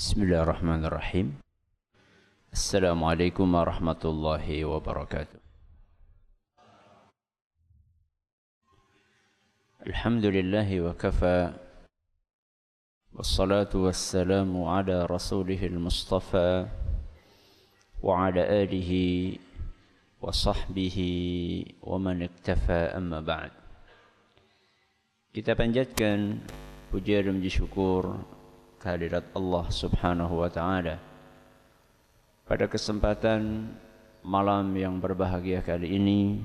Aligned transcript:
بسم 0.00 0.22
الله 0.22 0.40
الرحمن 0.48 0.84
الرحيم 0.88 1.28
السلام 2.56 3.04
عليكم 3.04 3.46
ورحمة 3.54 4.02
الله 4.04 4.64
وبركاته 4.64 5.38
الحمد 9.86 10.24
لله 10.24 10.68
وكفى 10.80 11.52
والصلاة 13.12 13.72
والسلام 13.76 14.48
على 14.64 15.04
رسوله 15.04 15.60
المصطفى 15.68 16.66
وعلى 18.00 18.42
آله 18.64 18.92
وصحبه 20.24 20.98
ومن 21.84 22.16
اكتفى 22.22 22.80
أما 22.96 23.20
بعد 23.20 23.52
Kita 25.36 25.52
panjatkan 25.52 26.40
puja 26.88 27.20
dan 27.20 27.44
puji 27.44 28.39
kehadirat 28.80 29.28
Allah 29.36 29.68
Subhanahu 29.68 30.40
wa 30.40 30.48
taala. 30.48 30.96
Pada 32.48 32.64
kesempatan 32.64 33.68
malam 34.24 34.72
yang 34.72 34.96
berbahagia 34.96 35.60
kali 35.60 36.00
ini 36.00 36.40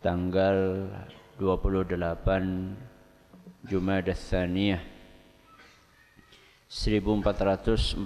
tanggal 0.00 0.88
28 1.36 1.94
Jumadah 3.68 4.16
Tsaniyah 4.16 4.80
1441 6.68 8.00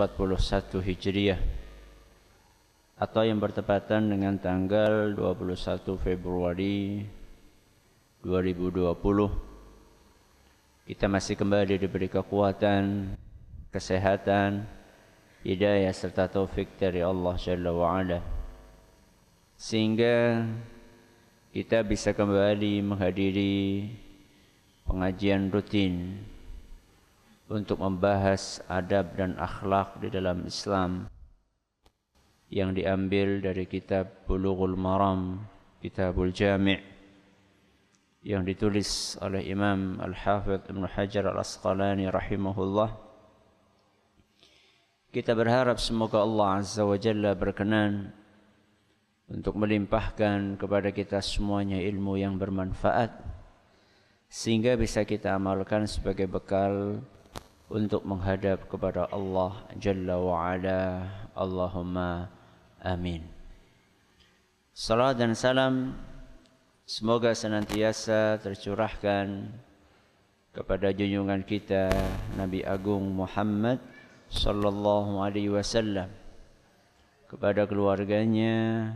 Hijriah 0.82 1.40
atau 2.98 3.22
yang 3.26 3.38
bertepatan 3.42 4.10
dengan 4.10 4.38
tanggal 4.38 5.14
21 5.14 5.98
Februari 5.98 7.06
2020 8.22 9.51
kita 10.82 11.06
masih 11.06 11.38
kembali 11.38 11.78
diberi 11.78 12.10
kekuatan, 12.10 13.14
kesehatan, 13.70 14.66
hidayah 15.46 15.94
serta 15.94 16.26
taufik 16.26 16.74
dari 16.74 17.06
Allah 17.06 17.38
Jalla 17.38 17.70
wa'ala. 17.70 18.18
Sehingga 19.54 20.42
kita 21.54 21.86
bisa 21.86 22.10
kembali 22.10 22.82
menghadiri 22.82 23.86
pengajian 24.82 25.54
rutin 25.54 26.18
untuk 27.46 27.78
membahas 27.78 28.58
adab 28.66 29.14
dan 29.14 29.38
akhlak 29.38 30.02
di 30.02 30.10
dalam 30.10 30.42
Islam 30.50 31.06
yang 32.50 32.74
diambil 32.74 33.38
dari 33.38 33.70
kitab 33.70 34.26
Bulughul 34.26 34.74
Maram, 34.74 35.46
Kitabul 35.78 36.34
Jami' 36.34 36.91
yang 38.22 38.46
ditulis 38.46 39.18
oleh 39.18 39.42
Imam 39.50 39.98
Al-Hafidh 39.98 40.70
Ibn 40.70 40.86
Hajar 40.86 41.26
Al-Asqalani 41.26 42.06
rahimahullah. 42.06 42.94
Kita 45.10 45.34
berharap 45.34 45.82
semoga 45.82 46.22
Allah 46.22 46.62
Azza 46.62 46.86
wa 46.86 46.94
Jalla 46.96 47.34
berkenan 47.34 48.14
untuk 49.26 49.58
melimpahkan 49.58 50.54
kepada 50.54 50.94
kita 50.94 51.18
semuanya 51.18 51.82
ilmu 51.82 52.16
yang 52.16 52.38
bermanfaat 52.38 53.10
sehingga 54.32 54.78
bisa 54.78 55.04
kita 55.04 55.36
amalkan 55.36 55.84
sebagai 55.84 56.24
bekal 56.30 57.04
untuk 57.68 58.06
menghadap 58.06 58.70
kepada 58.70 59.10
Allah 59.10 59.66
Jalla 59.76 60.16
wa 60.16 60.36
Ala. 60.46 60.82
Allahumma 61.34 62.30
amin. 62.80 63.24
Salam 64.72 65.12
dan 65.12 65.32
salam 65.36 65.92
Semoga 66.82 67.30
senantiasa 67.30 68.42
tercurahkan 68.42 69.46
kepada 70.50 70.90
junjungan 70.90 71.46
kita 71.46 71.86
Nabi 72.34 72.66
Agung 72.66 73.06
Muhammad 73.06 73.78
sallallahu 74.26 75.22
alaihi 75.22 75.54
wasallam 75.54 76.10
kepada 77.30 77.70
keluarganya, 77.70 78.90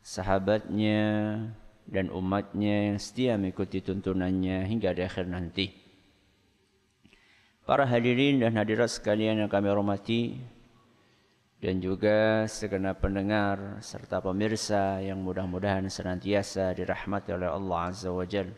sahabatnya 0.00 1.04
dan 1.84 2.08
umatnya 2.08 2.88
yang 2.88 2.98
setia 2.98 3.36
mengikuti 3.36 3.84
tuntunannya 3.84 4.64
hingga 4.64 4.96
di 4.96 5.04
akhir 5.04 5.28
nanti. 5.28 5.76
Para 7.68 7.84
hadirin 7.84 8.40
dan 8.40 8.56
hadirat 8.56 8.88
sekalian 8.88 9.44
yang 9.44 9.52
kami 9.52 9.68
hormati, 9.68 10.40
dan 11.64 11.80
juga 11.80 12.44
segenap 12.44 13.00
pendengar 13.00 13.80
serta 13.80 14.20
pemirsa 14.20 15.00
yang 15.00 15.24
mudah-mudahan 15.24 15.88
senantiasa 15.88 16.76
dirahmati 16.76 17.32
oleh 17.32 17.48
Allah 17.48 17.88
Azza 17.88 18.12
wa 18.12 18.28
Jal. 18.28 18.52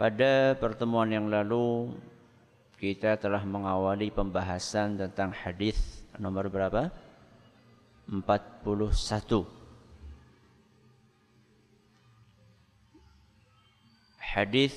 Pada 0.00 0.56
pertemuan 0.56 1.12
yang 1.12 1.28
lalu 1.28 1.92
kita 2.80 3.20
telah 3.20 3.44
mengawali 3.44 4.08
pembahasan 4.08 4.96
tentang 4.96 5.28
hadis 5.36 5.76
nomor 6.16 6.48
berapa? 6.48 6.88
41. 8.08 8.24
Hadis 14.24 14.72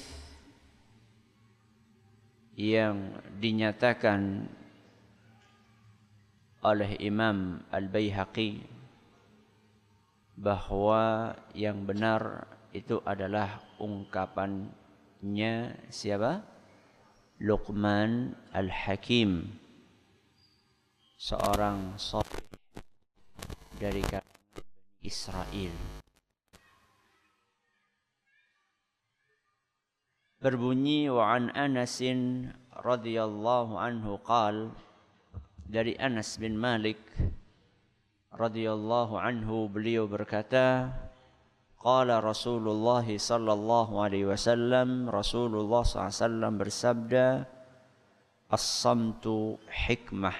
yang 2.59 3.15
dinyatakan 3.39 4.51
oleh 6.67 6.99
Imam 6.99 7.63
Al-Baihaqi 7.71 8.59
bahwa 10.35 11.31
yang 11.55 11.87
benar 11.87 12.43
itu 12.75 12.99
adalah 13.07 13.63
ungkapannya 13.79 15.53
siapa? 15.87 16.43
Luqman 17.39 18.35
Al-Hakim 18.51 19.47
seorang 21.15 21.95
salih 21.95 22.45
dari 23.79 24.01
kalangan 24.03 24.65
Israel 25.05 25.73
berbunyi 30.37 31.09
wa 31.09 31.33
an 31.33 31.49
Anasin 31.53 32.53
radhiyallahu 32.73 33.77
anhu 33.77 34.21
qala 34.21 34.86
dari 35.67 35.99
Anas 35.99 36.39
bin 36.39 36.55
Malik 36.55 36.97
radhiyallahu 38.31 39.19
anhu 39.19 39.67
beliau 39.67 40.07
berkata 40.07 40.95
Qala 41.75 42.23
Rasulullah 42.23 43.03
sallallahu 43.03 43.99
alaihi 43.99 44.31
wasallam 44.31 45.11
Rasulullah 45.11 45.83
SAW 45.83 46.55
bersabda 46.55 47.45
As-samtu 48.47 49.59
hikmah. 49.67 50.35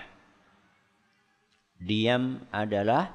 Diam 1.76 2.48
adalah 2.56 3.12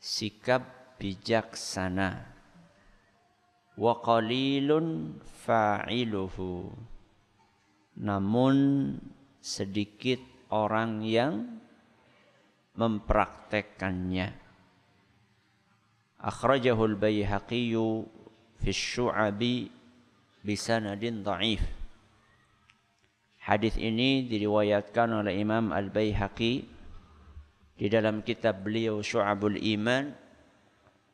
sikap 0.00 0.96
bijaksana. 0.96 2.32
Wa 3.76 4.00
qalilun 4.00 5.20
fa'iluhu. 5.44 6.72
Namun 8.00 8.56
sedikit 9.44 10.35
orang 10.50 11.02
yang 11.02 11.60
mempraktekkannya. 12.76 14.28
Akhrajahul 16.20 16.96
Baihaqi 16.98 17.72
fi 18.60 18.70
Syu'abi 18.70 19.70
bisanadin 20.42 21.22
dhaif. 21.22 21.62
Hadis 23.46 23.78
ini 23.78 24.26
diriwayatkan 24.26 25.22
oleh 25.22 25.38
Imam 25.38 25.70
Al-Baihaqi 25.70 26.66
di 27.78 27.86
dalam 27.86 28.26
kitab 28.26 28.66
beliau 28.66 28.98
Syu'abul 29.04 29.60
Iman 29.62 30.10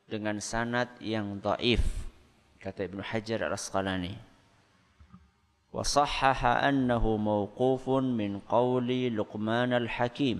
dengan 0.08 0.40
sanad 0.40 0.88
yang 1.00 1.40
dhaif 1.44 1.82
kata 2.62 2.88
Ibnu 2.88 3.02
Hajar 3.04 3.44
Al-Asqalani. 3.50 4.31
وصحح 5.77 6.39
أنه 6.45 7.03
موقوف 7.03 7.85
من 7.89 8.39
قول 8.49 8.89
لقمان 9.13 9.71
الحكيم 9.73 10.39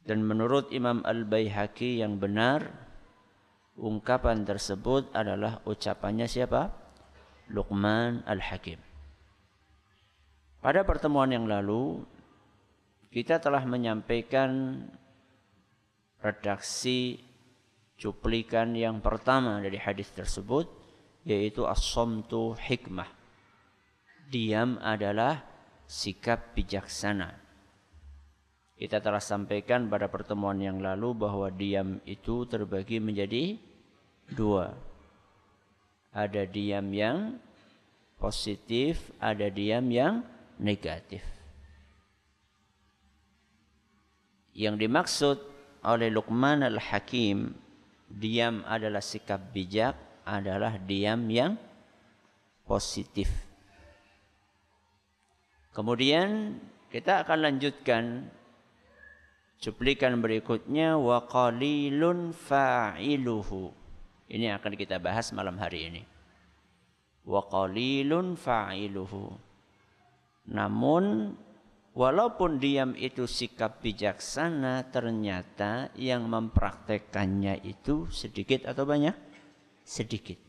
dan 0.00 0.26
menurut 0.26 0.72
Imam 0.74 1.04
Al-Baihaqi 1.06 2.02
yang 2.02 2.18
benar 2.18 2.66
ungkapan 3.78 4.42
tersebut 4.42 5.12
adalah 5.14 5.62
ucapannya 5.68 6.26
siapa? 6.26 6.72
Luqman 7.52 8.26
Al-Hakim. 8.26 8.80
Pada 10.58 10.82
pertemuan 10.82 11.30
yang 11.30 11.46
lalu 11.46 12.02
kita 13.12 13.38
telah 13.38 13.62
menyampaikan 13.62 14.82
redaksi 16.18 17.20
cuplikan 17.94 18.74
yang 18.74 18.98
pertama 18.98 19.62
dari 19.62 19.78
hadis 19.78 20.10
tersebut 20.10 20.66
yaitu 21.22 21.68
as-samtu 21.68 22.56
hikmah 22.56 23.20
diam 24.29 24.81
adalah 24.81 25.45
sikap 25.85 26.57
bijaksana. 26.57 27.45
Kita 28.75 28.99
telah 28.99 29.23
sampaikan 29.23 29.87
pada 29.87 30.11
pertemuan 30.11 30.59
yang 30.59 30.83
lalu 30.83 31.15
bahwa 31.15 31.47
diam 31.47 32.03
itu 32.03 32.43
terbagi 32.43 32.99
menjadi 32.99 33.55
dua. 34.35 34.75
Ada 36.11 36.43
diam 36.43 36.91
yang 36.91 37.39
positif, 38.19 39.15
ada 39.23 39.47
diam 39.47 39.87
yang 39.87 40.27
negatif. 40.59 41.23
Yang 44.55 44.75
dimaksud 44.87 45.37
oleh 45.83 46.11
Luqman 46.11 46.63
al-Hakim, 46.63 47.55
diam 48.11 48.63
adalah 48.67 49.03
sikap 49.03 49.51
bijak, 49.51 49.95
adalah 50.27 50.79
diam 50.79 51.27
yang 51.31 51.59
positif. 52.65 53.44
Kemudian 55.75 56.55
kita 56.87 57.27
akan 57.27 57.51
lanjutkan 57.51 58.31
cuplikan 59.59 60.23
berikutnya 60.23 60.95
wa 60.95 61.27
qalilun 61.27 62.31
fa'iluhu. 62.31 63.75
Ini 64.31 64.55
akan 64.55 64.71
kita 64.79 65.03
bahas 65.03 65.35
malam 65.35 65.59
hari 65.59 65.91
ini. 65.91 66.01
Wa 67.27 67.43
qalilun 67.43 68.39
fa'iluhu. 68.39 69.35
Namun 70.47 71.35
walaupun 71.91 72.55
diam 72.55 72.95
itu 72.95 73.27
sikap 73.27 73.83
bijaksana 73.83 74.87
ternyata 74.95 75.91
yang 75.99 76.23
mempraktekannya 76.31 77.59
itu 77.67 78.07
sedikit 78.15 78.63
atau 78.63 78.87
banyak? 78.87 79.17
Sedikit. 79.83 80.39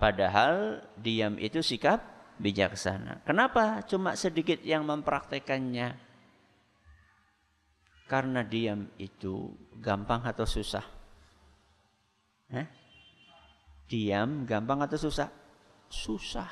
Padahal 0.00 0.80
diam 0.96 1.36
itu 1.36 1.60
sikap 1.60 2.19
bijaksana. 2.40 3.20
Kenapa 3.28 3.84
cuma 3.84 4.16
sedikit 4.16 4.58
yang 4.64 4.88
mempraktekannya? 4.88 5.92
Karena 8.08 8.42
diam 8.42 8.90
itu 8.98 9.54
gampang 9.78 10.24
atau 10.26 10.48
susah? 10.48 10.82
Hah? 12.50 12.66
Diam 13.86 14.48
gampang 14.48 14.82
atau 14.82 14.98
susah? 14.98 15.30
Susah. 15.86 16.50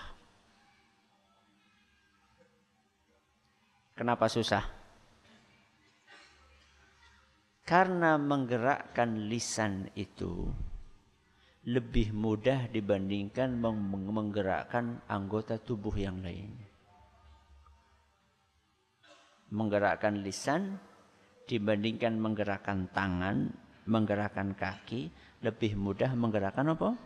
Kenapa 3.99 4.31
susah? 4.31 4.63
Karena 7.67 8.15
menggerakkan 8.15 9.27
lisan 9.27 9.91
itu 9.99 10.49
lebih 11.69 12.17
mudah 12.17 12.73
dibandingkan 12.73 13.61
menggerakkan 13.61 15.05
anggota 15.05 15.61
tubuh 15.61 15.93
yang 15.93 16.17
lain. 16.25 16.49
Menggerakkan 19.53 20.25
lisan 20.25 20.81
dibandingkan 21.45 22.17
menggerakkan 22.17 22.89
tangan, 22.89 23.53
menggerakkan 23.85 24.57
kaki, 24.57 25.13
lebih 25.45 25.77
mudah 25.77 26.17
menggerakkan 26.17 26.73
apa? 26.73 26.97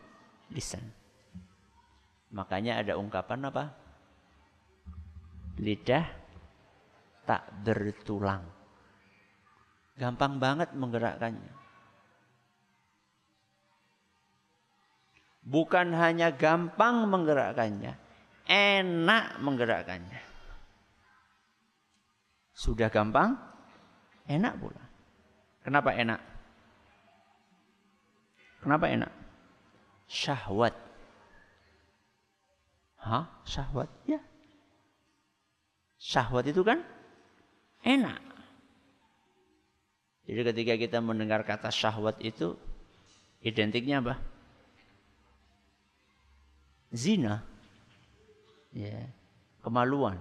Lisan. 0.54 0.82
Makanya 2.30 2.86
ada 2.86 2.94
ungkapan 3.02 3.50
apa? 3.50 3.64
Lidah 5.58 6.06
tak 7.26 7.50
bertulang. 7.66 8.46
Gampang 9.98 10.38
banget 10.38 10.70
menggerakkannya. 10.74 11.61
Bukan 15.42 15.90
hanya 15.98 16.30
gampang 16.30 17.10
menggerakkannya, 17.10 17.98
enak 18.46 19.42
menggerakkannya. 19.42 20.22
Sudah 22.54 22.86
gampang, 22.86 23.34
enak 24.30 24.54
pula. 24.62 24.84
Kenapa 25.66 25.90
enak? 25.98 26.20
Kenapa 28.62 28.86
enak? 28.86 29.10
Syahwat. 30.06 30.74
Hah? 33.02 33.26
Syahwat? 33.42 33.90
Ya. 34.06 34.22
Syahwat 35.98 36.46
itu 36.46 36.62
kan 36.62 36.86
enak. 37.82 38.22
Jadi 40.22 40.40
ketika 40.54 40.74
kita 40.78 40.98
mendengar 41.02 41.42
kata 41.42 41.74
syahwat 41.74 42.22
itu 42.22 42.54
identiknya 43.42 43.98
apa? 43.98 44.22
Zina, 46.92 47.40
ya, 48.76 49.08
kemaluan, 49.64 50.20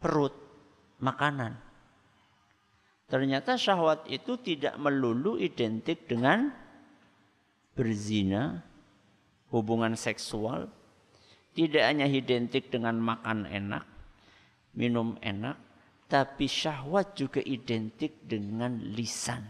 perut, 0.00 0.32
makanan. 0.98 1.54
Ternyata 3.08 3.56
syahwat 3.56 4.04
itu 4.08 4.36
tidak 4.40 4.76
melulu 4.76 5.40
identik 5.40 6.04
dengan 6.04 6.52
berzina, 7.72 8.60
hubungan 9.48 9.96
seksual, 9.96 10.68
tidak 11.56 11.88
hanya 11.88 12.04
identik 12.04 12.68
dengan 12.68 13.00
makan 13.00 13.48
enak, 13.48 13.84
minum 14.76 15.16
enak, 15.24 15.56
tapi 16.08 16.48
syahwat 16.48 17.16
juga 17.16 17.40
identik 17.44 18.24
dengan 18.24 18.76
lisan. 18.80 19.44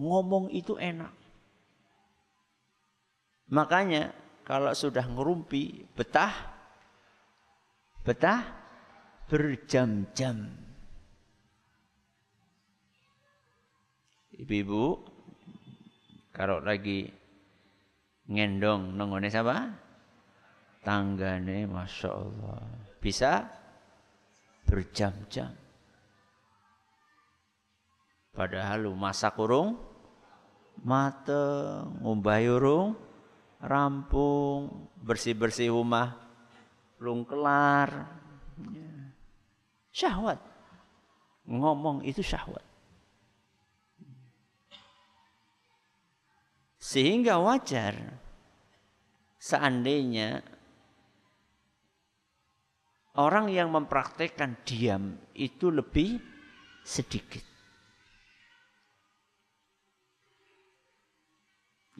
Ngomong 0.00 0.48
itu 0.54 0.80
enak. 0.80 1.19
Makanya 3.50 4.14
kalau 4.46 4.70
sudah 4.70 5.02
ngerumpi 5.10 5.82
betah 5.98 6.32
betah 8.06 8.46
berjam-jam. 9.26 10.50
Ibu-ibu 14.40 14.84
kalau 16.32 16.62
lagi 16.64 17.10
ngendong 18.30 18.96
nengone 18.96 19.28
siapa? 19.28 19.68
Tanggane 20.80 21.68
Masya 21.68 22.08
Allah. 22.08 22.64
Bisa 23.02 23.44
berjam-jam. 24.64 25.52
Padahal 28.30 28.88
lu 28.88 28.94
masak 28.96 29.36
urung 29.36 29.76
mateng, 30.80 32.00
ngumbahi 32.00 32.48
urung 32.48 33.09
rampung, 33.60 34.88
bersih-bersih 35.04 35.68
rumah, 35.72 36.16
belum 36.96 37.28
kelar. 37.28 38.08
Ya. 38.72 38.92
Syahwat. 39.92 40.40
Ngomong 41.44 42.04
itu 42.04 42.24
syahwat. 42.24 42.64
Sehingga 46.80 47.36
wajar 47.38 47.94
seandainya 49.36 50.40
orang 53.20 53.52
yang 53.52 53.68
mempraktekkan 53.68 54.56
diam 54.64 55.20
itu 55.36 55.68
lebih 55.68 56.20
sedikit. 56.80 57.49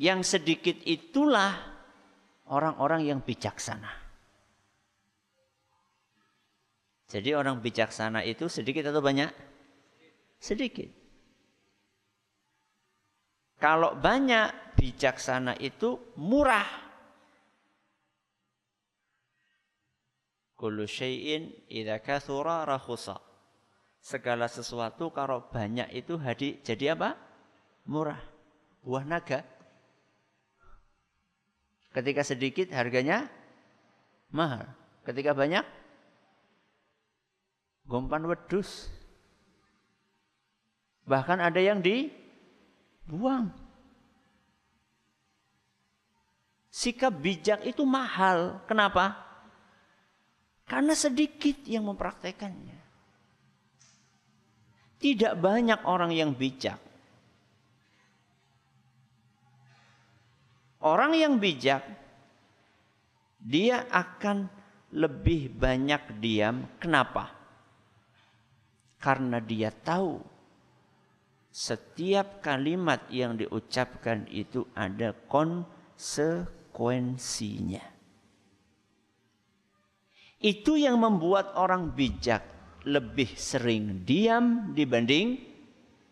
Yang 0.01 0.41
sedikit 0.41 0.81
itulah 0.89 1.61
orang-orang 2.49 3.05
yang 3.05 3.21
bijaksana. 3.21 3.93
Jadi 7.05 7.37
orang 7.37 7.61
bijaksana 7.61 8.25
itu 8.25 8.49
sedikit 8.49 8.89
atau 8.89 9.05
banyak? 9.05 9.29
Sedikit. 10.41 10.89
Kalau 13.61 13.93
banyak 13.93 14.73
bijaksana 14.81 15.61
itu 15.61 16.17
murah. 16.17 16.89
Kullu 20.57 20.89
syai'in 20.89 21.53
idza 21.69 22.01
kathura 22.01 22.65
rakhusa. 22.65 23.21
Segala 24.01 24.49
sesuatu 24.49 25.13
kalau 25.13 25.45
banyak 25.53 25.93
itu 25.93 26.17
hadi, 26.17 26.57
jadi 26.65 26.97
apa? 26.97 27.21
Murah. 27.85 28.23
Buah 28.81 29.05
naga 29.05 29.60
Ketika 31.91 32.23
sedikit 32.23 32.71
harganya 32.71 33.27
mahal. 34.31 34.67
Ketika 35.03 35.35
banyak 35.35 35.67
gompan 37.91 38.23
wedus. 38.31 38.87
Bahkan 41.11 41.43
ada 41.43 41.59
yang 41.59 41.83
dibuang. 41.83 43.51
Sikap 46.71 47.19
bijak 47.19 47.67
itu 47.67 47.83
mahal. 47.83 48.63
Kenapa? 48.71 49.19
Karena 50.71 50.95
sedikit 50.95 51.67
yang 51.67 51.91
mempraktekannya. 51.91 52.79
Tidak 55.03 55.35
banyak 55.35 55.83
orang 55.83 56.15
yang 56.15 56.31
bijak. 56.31 56.79
Orang 60.81 61.13
yang 61.13 61.37
bijak 61.37 61.85
dia 63.41 63.89
akan 63.89 64.53
lebih 64.97 65.53
banyak 65.53 66.21
diam. 66.21 66.69
Kenapa? 66.81 67.31
Karena 69.01 69.41
dia 69.41 69.73
tahu 69.73 70.21
setiap 71.51 72.41
kalimat 72.45 73.11
yang 73.11 73.37
diucapkan 73.37 74.27
itu 74.31 74.67
ada 74.77 75.13
konsekuensinya. 75.27 77.81
Itu 80.41 80.77
yang 80.81 80.97
membuat 81.01 81.53
orang 81.61 81.91
bijak 81.93 82.43
lebih 82.89 83.29
sering 83.37 84.05
diam 84.09 84.73
dibanding 84.73 85.37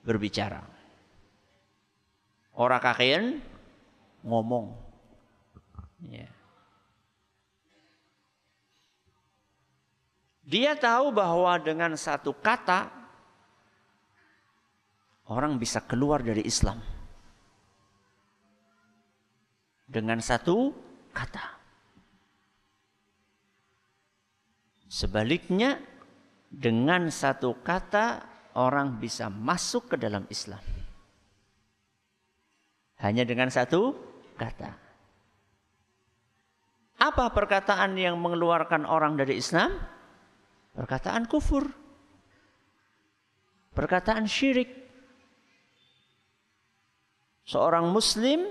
berbicara. 0.04 0.60
Orang 2.58 2.82
kakean 2.82 3.38
ngomong. 4.22 4.74
Ya. 6.02 6.30
Dia 10.48 10.72
tahu 10.78 11.12
bahwa 11.12 11.60
dengan 11.60 11.92
satu 11.98 12.32
kata 12.32 12.88
orang 15.28 15.60
bisa 15.60 15.84
keluar 15.84 16.24
dari 16.24 16.40
Islam 16.40 16.80
dengan 19.84 20.20
satu 20.24 20.72
kata. 21.12 21.56
Sebaliknya, 24.88 25.76
dengan 26.48 27.12
satu 27.12 27.60
kata 27.60 28.24
orang 28.56 28.96
bisa 28.96 29.28
masuk 29.28 29.92
ke 29.92 29.96
dalam 30.00 30.24
Islam. 30.32 30.64
Hanya 33.04 33.28
dengan 33.28 33.52
satu 33.52 34.07
kata. 34.38 34.70
Apa 36.98 37.30
perkataan 37.30 37.94
yang 37.98 38.18
mengeluarkan 38.18 38.86
orang 38.86 39.18
dari 39.18 39.38
Islam? 39.38 39.74
Perkataan 40.74 41.26
kufur. 41.26 41.66
Perkataan 43.74 44.26
syirik. 44.26 44.70
Seorang 47.46 47.90
muslim 47.90 48.50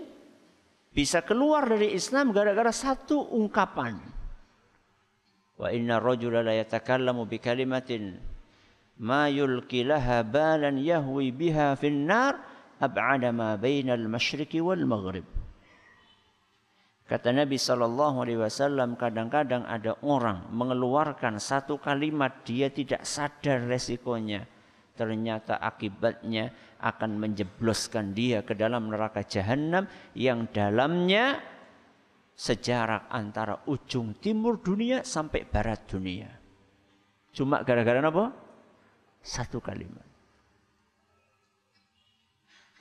bisa 0.95 1.21
keluar 1.21 1.67
dari 1.67 1.93
Islam 1.93 2.31
gara-gara 2.31 2.71
satu 2.71 3.29
ungkapan. 3.35 3.99
Wa 5.59 5.69
inna 5.69 6.01
rajula 6.01 6.41
la 6.41 6.57
yatakallamu 6.57 7.27
bi 7.29 7.37
kalimatin 7.37 8.17
ma 8.97 9.29
yulqi 9.29 9.85
laha 9.85 10.25
balan 10.25 10.81
yahwi 10.81 11.29
biha 11.29 11.77
fin 11.77 12.09
nar 12.09 12.41
ab'ada 12.81 13.29
ma 13.29 13.53
bainal 13.59 14.09
masyriqi 14.09 14.57
wal 14.57 14.81
maghrib. 14.89 15.36
Kata 17.07 17.31
Nabi 17.31 17.55
Shallallahu 17.55 18.27
Alaihi 18.27 18.39
Wasallam 18.43 18.99
kadang-kadang 18.99 19.63
ada 19.63 19.95
orang 20.03 20.43
mengeluarkan 20.51 21.39
satu 21.39 21.79
kalimat 21.79 22.43
dia 22.43 22.67
tidak 22.67 23.07
sadar 23.07 23.63
resikonya 23.63 24.43
ternyata 24.97 25.61
akibatnya 25.61 26.51
akan 26.83 27.21
menjebloskan 27.21 28.11
dia 28.11 28.43
ke 28.43 28.57
dalam 28.57 28.89
neraka 28.89 29.23
jahanam 29.23 29.87
yang 30.17 30.49
dalamnya 30.51 31.39
sejarak 32.33 33.07
antara 33.07 33.63
ujung 33.69 34.17
timur 34.17 34.59
dunia 34.59 35.05
sampai 35.05 35.45
barat 35.45 35.85
dunia. 35.85 36.29
Cuma 37.31 37.61
gara-gara 37.61 38.01
apa? 38.01 38.33
Satu 39.21 39.61
kalimat. 39.61 40.05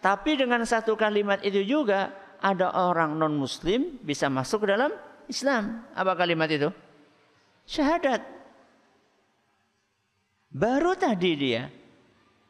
Tapi 0.00 0.38
dengan 0.40 0.64
satu 0.64 0.92
kalimat 0.96 1.40
itu 1.40 1.64
juga 1.64 2.12
ada 2.40 2.72
orang 2.72 3.16
non 3.16 3.34
muslim 3.36 4.00
bisa 4.02 4.26
masuk 4.30 4.64
ke 4.64 4.76
dalam 4.76 4.92
Islam. 5.26 5.84
Apa 5.92 6.14
kalimat 6.14 6.50
itu? 6.50 6.70
Syahadat. 7.66 8.22
Baru 10.56 10.96
tadi 10.96 11.32
dia 11.36 11.68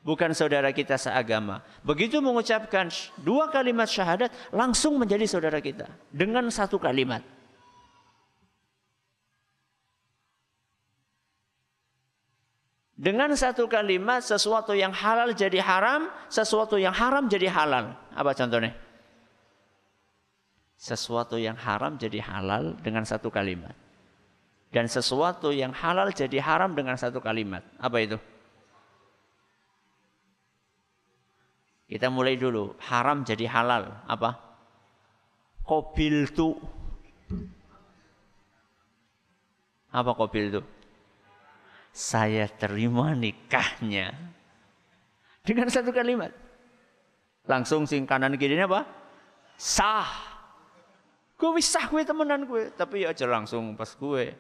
bukan 0.07 0.31
saudara 0.31 0.71
kita 0.71 0.95
seagama. 0.95 1.65
Begitu 1.83 2.23
mengucapkan 2.23 2.87
dua 3.19 3.51
kalimat 3.51 3.91
syahadat, 3.91 4.31
langsung 4.55 4.95
menjadi 5.03 5.27
saudara 5.27 5.59
kita 5.59 5.91
dengan 6.15 6.47
satu 6.47 6.79
kalimat. 6.79 7.27
Dengan 12.97 13.29
satu 13.37 13.69
kalimat 13.69 14.25
sesuatu 14.25 14.73
yang 14.73 14.89
halal 14.89 15.37
jadi 15.37 15.61
haram, 15.61 16.09
sesuatu 16.33 16.81
yang 16.81 16.97
haram 16.97 17.29
jadi 17.29 17.53
halal. 17.53 17.93
Apa 18.17 18.33
contohnya? 18.33 18.73
Sesuatu 20.77 21.41
yang 21.41 21.57
haram 21.57 21.97
jadi 21.97 22.21
halal 22.21 22.77
dengan 22.85 23.09
satu 23.09 23.33
kalimat. 23.33 23.73
Dan 24.69 24.93
sesuatu 24.93 25.49
yang 25.49 25.73
halal 25.73 26.13
jadi 26.13 26.37
haram 26.45 26.77
dengan 26.77 27.01
satu 27.01 27.17
kalimat. 27.25 27.65
Apa 27.81 27.97
itu? 28.05 28.21
Kita 31.89 32.13
mulai 32.13 32.37
dulu. 32.37 32.77
Haram 32.83 33.25
jadi 33.25 33.49
halal. 33.49 33.89
Apa? 34.05 34.37
Kobil 35.65 36.29
tu. 36.35 36.53
Apa 39.89 40.13
kobil 40.13 40.61
tu? 40.61 40.63
Saya 41.97 42.45
terima 42.53 43.17
nikahnya. 43.17 44.13
Dengan 45.41 45.73
satu 45.73 45.89
kalimat. 45.89 46.35
Langsung 47.49 47.89
sing 47.89 48.05
kanan 48.05 48.37
kirinya 48.37 48.69
apa? 48.69 48.85
Sah. 49.57 50.36
Gue 51.37 51.61
sah 51.61 51.85
gue 51.93 52.01
temenan 52.01 52.49
gue. 52.49 52.73
Tapi 52.73 53.05
ya 53.05 53.13
aja 53.13 53.29
langsung 53.29 53.77
pas 53.77 53.93
gue. 53.93 54.33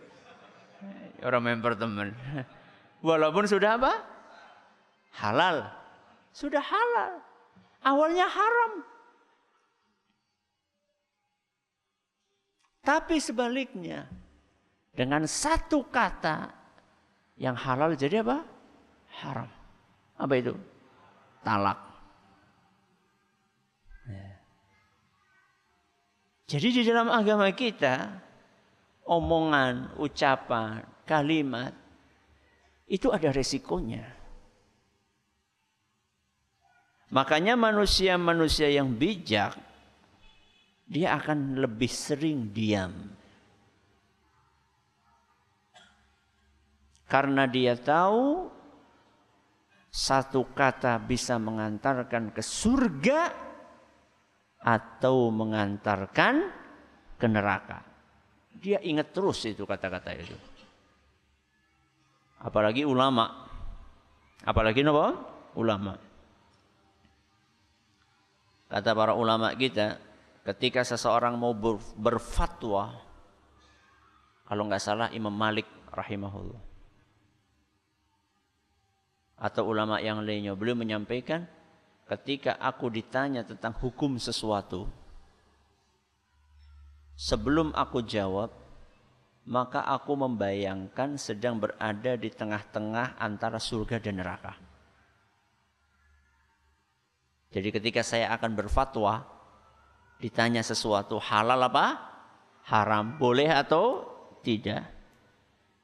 Orang 1.20 1.44
member 1.44 1.76
temen. 1.76 2.16
Walaupun 3.06 3.44
sudah 3.44 3.76
apa? 3.76 3.92
Halal. 5.20 5.68
Sudah 6.32 6.60
halal. 6.60 7.20
Awalnya 7.84 8.26
haram. 8.28 8.72
Tapi 12.86 13.18
sebaliknya, 13.18 14.06
dengan 14.94 15.26
satu 15.26 15.90
kata 15.90 16.54
yang 17.34 17.58
halal 17.58 17.98
jadi 17.98 18.22
apa? 18.22 18.46
Haram. 19.22 19.50
Apa 20.16 20.34
itu? 20.38 20.54
Talak. 21.42 21.85
Jadi 26.46 26.68
di 26.78 26.82
dalam 26.86 27.10
agama 27.10 27.50
kita, 27.50 28.22
omongan, 29.02 29.98
ucapan, 29.98 30.86
kalimat, 31.02 31.74
itu 32.86 33.10
ada 33.10 33.34
resikonya. 33.34 34.06
Makanya 37.10 37.58
manusia-manusia 37.58 38.70
yang 38.70 38.94
bijak 38.94 39.58
dia 40.86 41.18
akan 41.18 41.58
lebih 41.58 41.90
sering 41.90 42.54
diam. 42.54 42.94
Karena 47.06 47.46
dia 47.46 47.74
tahu 47.78 48.50
satu 49.90 50.50
kata 50.54 50.98
bisa 51.02 51.38
mengantarkan 51.38 52.34
ke 52.34 52.42
surga 52.42 53.45
atau 54.66 55.30
mengantarkan 55.30 56.50
ke 57.14 57.26
neraka. 57.30 57.86
Dia 58.58 58.82
ingat 58.82 59.14
terus 59.14 59.46
itu 59.46 59.62
kata-kata 59.62 60.10
itu. 60.18 60.34
Apalagi 62.42 62.82
ulama. 62.82 63.46
Apalagi 64.42 64.82
apa? 64.82 65.06
Ulama. 65.54 65.94
Kata 68.66 68.90
para 68.98 69.14
ulama 69.14 69.54
kita, 69.54 70.02
ketika 70.42 70.82
seseorang 70.82 71.38
mau 71.38 71.54
berfatwa, 71.94 72.98
kalau 74.50 74.62
nggak 74.66 74.82
salah 74.82 75.08
Imam 75.14 75.30
Malik 75.30 75.70
rahimahullah. 75.94 76.62
Atau 79.38 79.70
ulama 79.70 80.02
yang 80.02 80.24
lainnya, 80.26 80.58
beliau 80.58 80.74
menyampaikan, 80.74 81.46
ketika 82.06 82.54
aku 82.62 82.86
ditanya 82.88 83.42
tentang 83.42 83.74
hukum 83.82 84.16
sesuatu, 84.16 84.86
sebelum 87.18 87.74
aku 87.74 88.06
jawab, 88.06 88.54
maka 89.46 89.82
aku 89.86 90.14
membayangkan 90.14 91.18
sedang 91.18 91.58
berada 91.58 92.18
di 92.18 92.30
tengah-tengah 92.30 93.18
antara 93.18 93.58
surga 93.58 94.02
dan 94.02 94.18
neraka. 94.22 94.54
Jadi 97.54 97.68
ketika 97.70 98.02
saya 98.02 98.34
akan 98.34 98.58
berfatwa, 98.58 99.22
ditanya 100.18 100.66
sesuatu 100.66 101.22
halal 101.22 101.62
apa? 101.62 101.86
Haram, 102.66 103.14
boleh 103.22 103.46
atau 103.46 104.02
tidak? 104.42 104.95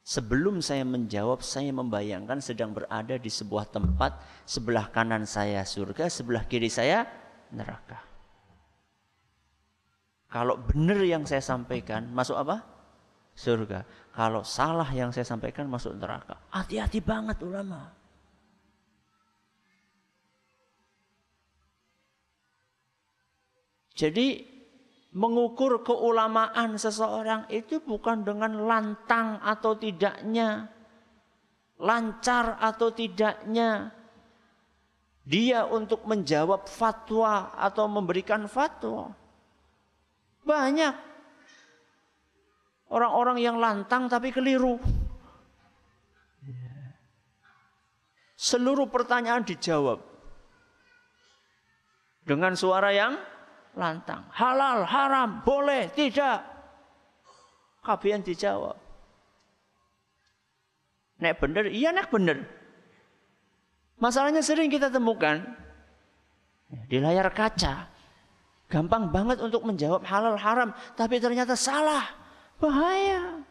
Sebelum 0.02 0.58
saya 0.58 0.82
menjawab, 0.82 1.46
saya 1.46 1.70
membayangkan 1.70 2.42
sedang 2.42 2.74
berada 2.74 3.14
di 3.14 3.30
sebuah 3.30 3.70
tempat, 3.70 4.18
sebelah 4.42 4.90
kanan 4.90 5.22
saya 5.22 5.62
surga, 5.62 6.10
sebelah 6.10 6.42
kiri 6.50 6.66
saya 6.66 7.06
neraka. 7.54 8.02
Kalau 10.26 10.58
benar 10.58 10.98
yang 11.06 11.22
saya 11.22 11.38
sampaikan, 11.38 12.10
masuk 12.10 12.34
apa? 12.34 12.66
Surga. 13.38 13.86
Kalau 14.10 14.42
salah 14.42 14.90
yang 14.90 15.14
saya 15.14 15.22
sampaikan, 15.22 15.70
masuk 15.70 15.94
neraka. 15.94 16.34
Hati-hati 16.50 16.98
banget 16.98 17.38
ulama. 17.46 17.94
Jadi 23.92 24.51
mengukur 25.12 25.84
keulamaan 25.84 26.80
seseorang 26.80 27.44
itu 27.52 27.84
bukan 27.84 28.24
dengan 28.24 28.64
lantang 28.64 29.36
atau 29.44 29.76
tidaknya, 29.76 30.72
lancar 31.76 32.56
atau 32.56 32.88
tidaknya 32.88 33.92
dia 35.22 35.68
untuk 35.68 36.02
menjawab 36.08 36.66
fatwa 36.66 37.54
atau 37.54 37.86
memberikan 37.86 38.50
fatwa. 38.50 39.14
Banyak 40.42 40.94
orang-orang 42.90 43.38
yang 43.38 43.56
lantang 43.62 44.10
tapi 44.10 44.34
keliru. 44.34 44.82
Seluruh 48.34 48.90
pertanyaan 48.90 49.46
dijawab 49.46 50.02
dengan 52.26 52.58
suara 52.58 52.90
yang 52.90 53.14
lantang. 53.76 54.28
Halal, 54.32 54.84
haram, 54.84 55.40
boleh, 55.44 55.88
tidak. 55.92 56.44
Kabian 57.82 58.22
dijawab. 58.22 58.78
Nek 61.22 61.38
bener, 61.38 61.70
iya 61.70 61.90
nek 61.94 62.10
bener. 62.10 62.46
Masalahnya 63.98 64.42
sering 64.42 64.66
kita 64.66 64.90
temukan 64.90 65.42
di 66.90 66.98
layar 66.98 67.30
kaca. 67.30 67.90
Gampang 68.66 69.12
banget 69.12 69.36
untuk 69.44 69.68
menjawab 69.68 70.00
halal 70.08 70.40
haram, 70.40 70.72
tapi 70.96 71.20
ternyata 71.20 71.52
salah. 71.52 72.08
Bahaya. 72.56 73.44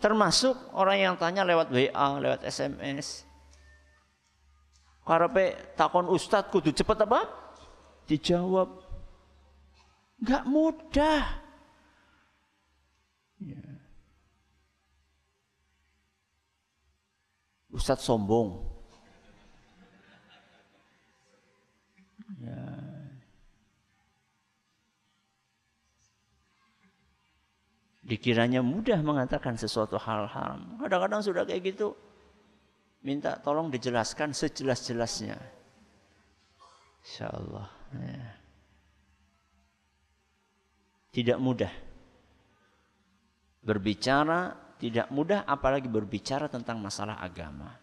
Termasuk 0.00 0.54
orang 0.72 0.98
yang 1.02 1.14
tanya 1.20 1.42
lewat 1.42 1.68
WA, 1.68 2.08
lewat 2.16 2.46
SMS. 2.48 3.25
Karepe 5.06 5.54
takon 5.78 6.10
ustadz 6.10 6.50
kudu 6.50 6.74
cepet 6.74 6.98
apa? 7.06 7.22
Dijawab. 8.10 8.82
Gak 10.26 10.42
mudah. 10.50 11.46
Ya. 13.38 13.62
Ustadz 17.70 18.02
sombong. 18.02 18.66
Ya. 22.42 22.58
Dikiranya 28.02 28.58
mudah 28.58 28.98
mengatakan 29.06 29.54
sesuatu 29.54 30.02
hal 30.02 30.26
haram. 30.26 30.78
Kadang-kadang 30.82 31.22
sudah 31.22 31.46
kayak 31.46 31.74
gitu 31.74 31.94
minta 33.06 33.38
tolong 33.38 33.70
dijelaskan 33.70 34.34
sejelas-jelasnya. 34.34 35.38
Insya 37.06 37.30
Allah. 37.30 37.70
Ya. 37.94 38.26
Tidak 41.14 41.38
mudah. 41.38 41.70
Berbicara 43.62 44.66
tidak 44.76 45.08
mudah 45.08 45.46
apalagi 45.48 45.88
berbicara 45.88 46.50
tentang 46.50 46.82
masalah 46.82 47.22
agama. 47.22 47.78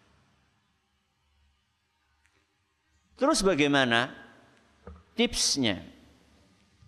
Terus 3.18 3.40
bagaimana 3.42 4.12
tipsnya 5.16 5.82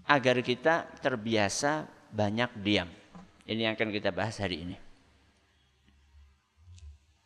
agar 0.06 0.38
kita 0.44 0.86
terbiasa 1.02 1.88
banyak 2.14 2.50
diam? 2.62 2.90
Ini 3.46 3.70
yang 3.70 3.74
akan 3.74 3.90
kita 3.90 4.14
bahas 4.14 4.38
hari 4.38 4.62
ini 4.62 4.85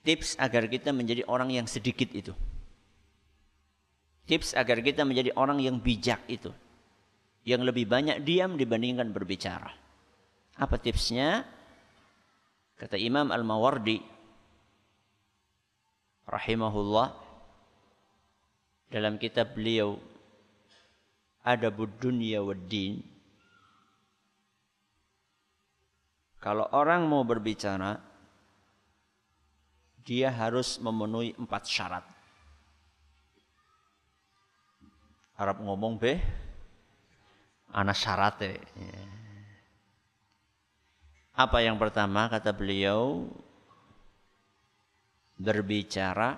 tips 0.07 0.37
agar 0.41 0.67
kita 0.67 0.91
menjadi 0.93 1.27
orang 1.29 1.53
yang 1.53 1.67
sedikit 1.69 2.09
itu. 2.13 2.33
Tips 4.29 4.55
agar 4.55 4.79
kita 4.81 5.03
menjadi 5.03 5.35
orang 5.35 5.59
yang 5.59 5.81
bijak 5.83 6.23
itu. 6.31 6.55
Yang 7.43 7.73
lebih 7.73 7.85
banyak 7.89 8.23
diam 8.23 8.55
dibandingkan 8.55 9.11
berbicara. 9.11 9.73
Apa 10.61 10.77
tipsnya? 10.77 11.43
Kata 12.77 12.97
Imam 12.97 13.29
Al-Mawardi 13.29 14.01
rahimahullah 16.31 17.11
dalam 18.89 19.19
kitab 19.19 19.53
beliau 19.53 19.99
Adabud 21.43 21.91
Dunya 21.99 22.39
wad 22.41 22.71
kalau 26.41 26.65
orang 26.73 27.05
mau 27.05 27.21
berbicara 27.21 28.10
dia 30.05 30.33
harus 30.33 30.81
memenuhi 30.81 31.37
empat 31.37 31.69
syarat. 31.69 32.05
Arab 35.41 35.65
ngomong 35.65 35.97
be, 35.97 36.21
anak 37.73 37.97
syaratnya. 37.97 38.61
Ya. 38.61 39.03
Apa 41.41 41.65
yang 41.65 41.81
pertama 41.81 42.29
kata 42.29 42.53
beliau? 42.53 43.25
Berbicara 45.41 46.37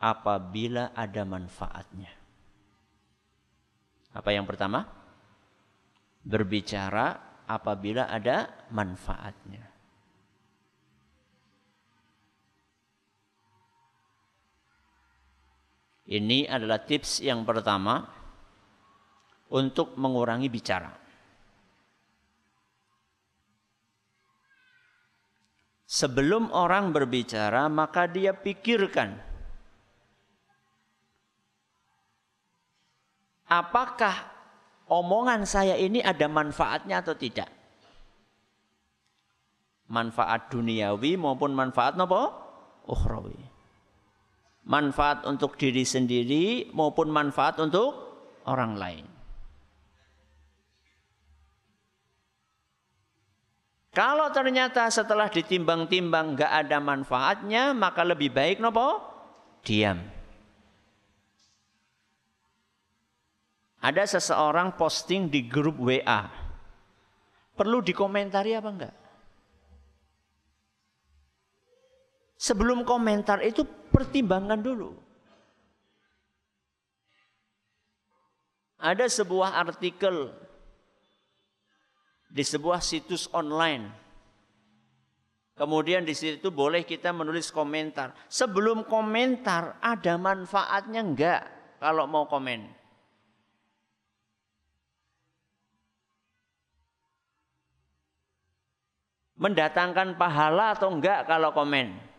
apabila 0.00 0.96
ada 0.96 1.22
manfaatnya. 1.28 2.08
Apa 4.16 4.32
yang 4.32 4.48
pertama? 4.48 4.88
Berbicara 6.24 7.20
apabila 7.44 8.08
ada 8.08 8.48
manfaatnya. 8.72 9.69
Ini 16.10 16.50
adalah 16.50 16.82
tips 16.82 17.22
yang 17.22 17.46
pertama 17.46 18.02
untuk 19.54 19.94
mengurangi 19.94 20.50
bicara. 20.50 20.90
Sebelum 25.86 26.50
orang 26.50 26.90
berbicara, 26.90 27.70
maka 27.70 28.10
dia 28.10 28.34
pikirkan 28.34 29.18
apakah 33.46 34.14
omongan 34.90 35.46
saya 35.46 35.78
ini 35.78 36.02
ada 36.02 36.26
manfaatnya 36.26 37.06
atau 37.06 37.14
tidak. 37.14 37.50
Manfaat 39.90 40.50
duniawi 40.54 41.18
maupun 41.18 41.50
manfaat 41.54 41.98
apa? 41.98 42.22
Ukhrawi 42.86 43.49
manfaat 44.70 45.26
untuk 45.26 45.58
diri 45.58 45.82
sendiri 45.82 46.70
maupun 46.70 47.10
manfaat 47.10 47.58
untuk 47.58 47.90
orang 48.46 48.78
lain. 48.78 49.06
Kalau 53.90 54.30
ternyata 54.30 54.86
setelah 54.86 55.26
ditimbang-timbang 55.26 56.38
gak 56.38 56.52
ada 56.62 56.78
manfaatnya, 56.78 57.74
maka 57.74 58.06
lebih 58.06 58.30
baik 58.30 58.62
nopo? 58.62 59.02
Diam. 59.66 59.98
Ada 63.82 64.06
seseorang 64.06 64.78
posting 64.78 65.26
di 65.26 65.50
grup 65.50 65.82
WA. 65.82 66.30
Perlu 67.58 67.82
dikomentari 67.82 68.54
apa 68.54 68.68
enggak? 68.70 68.94
Sebelum 72.38 72.86
komentar 72.86 73.42
itu 73.42 73.66
pertimbangkan 73.90 74.62
dulu. 74.62 74.96
Ada 78.80 79.12
sebuah 79.12 79.60
artikel 79.60 80.32
di 82.32 82.40
sebuah 82.40 82.80
situs 82.80 83.28
online. 83.36 83.92
Kemudian 85.52 86.08
di 86.08 86.16
situ 86.16 86.48
boleh 86.48 86.88
kita 86.88 87.12
menulis 87.12 87.52
komentar. 87.52 88.16
Sebelum 88.32 88.88
komentar 88.88 89.76
ada 89.84 90.16
manfaatnya 90.16 91.04
enggak 91.04 91.42
kalau 91.76 92.08
mau 92.08 92.24
komen? 92.24 92.64
Mendatangkan 99.36 100.16
pahala 100.16 100.72
atau 100.72 100.88
enggak 100.88 101.28
kalau 101.28 101.52
komen? 101.52 102.09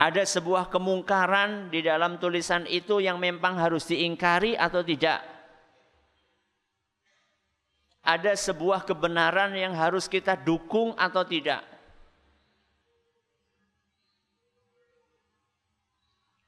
Ada 0.00 0.24
sebuah 0.24 0.72
kemungkaran 0.72 1.68
di 1.68 1.84
dalam 1.84 2.16
tulisan 2.16 2.64
itu 2.64 3.04
yang 3.04 3.20
memang 3.20 3.60
harus 3.60 3.84
diingkari 3.84 4.56
atau 4.56 4.80
tidak? 4.80 5.20
Ada 8.00 8.32
sebuah 8.32 8.88
kebenaran 8.88 9.52
yang 9.52 9.76
harus 9.76 10.08
kita 10.08 10.40
dukung 10.40 10.96
atau 10.96 11.20
tidak? 11.20 11.60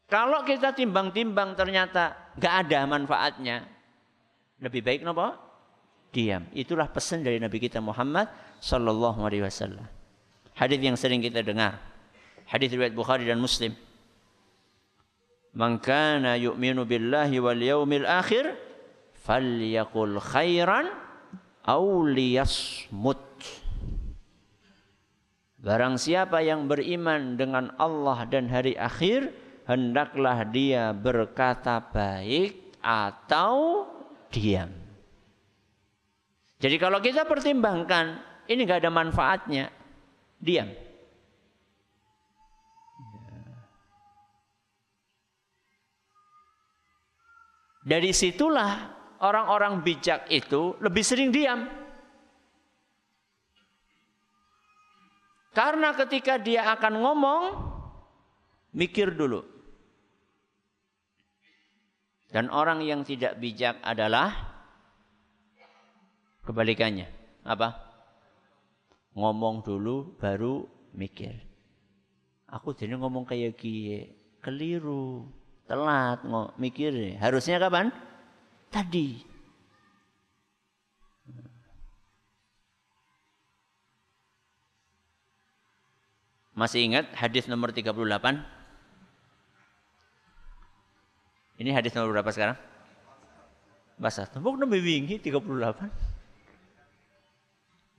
Kalau 0.08 0.48
kita 0.48 0.72
timbang-timbang 0.72 1.52
ternyata 1.52 2.32
nggak 2.40 2.54
ada 2.56 2.88
manfaatnya, 2.88 3.68
lebih 4.64 4.80
baik 4.80 5.04
nopo? 5.04 5.28
Diam. 6.08 6.48
Itulah 6.56 6.88
pesan 6.88 7.20
dari 7.20 7.36
Nabi 7.36 7.60
kita 7.60 7.84
Muhammad 7.84 8.32
Sallallahu 8.64 9.28
Alaihi 9.28 9.44
Wasallam. 9.44 9.84
Hadis 10.56 10.80
yang 10.80 10.96
sering 10.96 11.20
kita 11.20 11.44
dengar. 11.44 11.91
Hadis 12.52 12.68
riwayat 12.68 12.92
Bukhari 12.92 13.24
dan 13.24 13.40
Muslim. 13.40 13.72
Man 15.56 15.80
kana 15.80 16.36
yu'minu 16.36 16.84
billahi 16.84 17.40
wal 17.40 17.56
yaumil 17.56 18.04
akhir 18.04 18.52
falyakul 19.24 20.20
khairan 20.20 20.92
aw 21.64 21.84
liyasmut. 22.04 23.24
Barang 25.64 25.96
siapa 25.96 26.44
yang 26.44 26.68
beriman 26.68 27.40
dengan 27.40 27.72
Allah 27.80 28.28
dan 28.28 28.52
hari 28.52 28.76
akhir, 28.76 29.32
hendaklah 29.64 30.44
dia 30.44 30.92
berkata 30.92 31.80
baik 31.80 32.76
atau 32.84 33.88
diam. 34.28 34.68
Jadi 36.60 36.76
kalau 36.76 37.00
kita 37.00 37.24
pertimbangkan, 37.24 38.20
ini 38.44 38.60
nggak 38.68 38.84
ada 38.84 38.92
manfaatnya, 38.92 39.72
diam. 40.36 40.91
Dari 47.82 48.14
situlah 48.14 48.94
orang-orang 49.18 49.82
bijak 49.82 50.30
itu 50.30 50.78
lebih 50.78 51.02
sering 51.02 51.34
diam. 51.34 51.66
Karena 55.52 55.92
ketika 55.92 56.40
dia 56.40 56.64
akan 56.72 56.94
ngomong, 57.02 57.42
mikir 58.72 59.12
dulu. 59.12 59.44
Dan 62.32 62.48
orang 62.48 62.80
yang 62.80 63.04
tidak 63.04 63.36
bijak 63.36 63.76
adalah 63.84 64.32
kebalikannya. 66.48 67.04
Apa? 67.44 67.76
Ngomong 69.12 69.60
dulu 69.60 70.16
baru 70.16 70.64
mikir. 70.96 71.36
Aku 72.48 72.72
jadi 72.72 72.96
ngomong 72.96 73.28
kayak 73.28 73.60
gini, 73.60 74.08
keliru. 74.40 75.28
Telat 75.66 76.20
mikir. 76.58 77.16
Harusnya 77.22 77.62
kapan? 77.62 77.94
Tadi. 78.72 79.32
Masih 86.52 86.84
ingat 86.84 87.08
hadis 87.16 87.48
nomor 87.48 87.72
38? 87.72 87.96
Ini 91.56 91.70
hadis 91.72 91.96
nomor 91.96 92.12
berapa 92.12 92.28
sekarang? 92.28 92.58
Bahasa 93.96 94.28
tembok 94.28 94.60
nomor 94.60 94.76
wingi 94.76 95.16
38. 95.16 95.88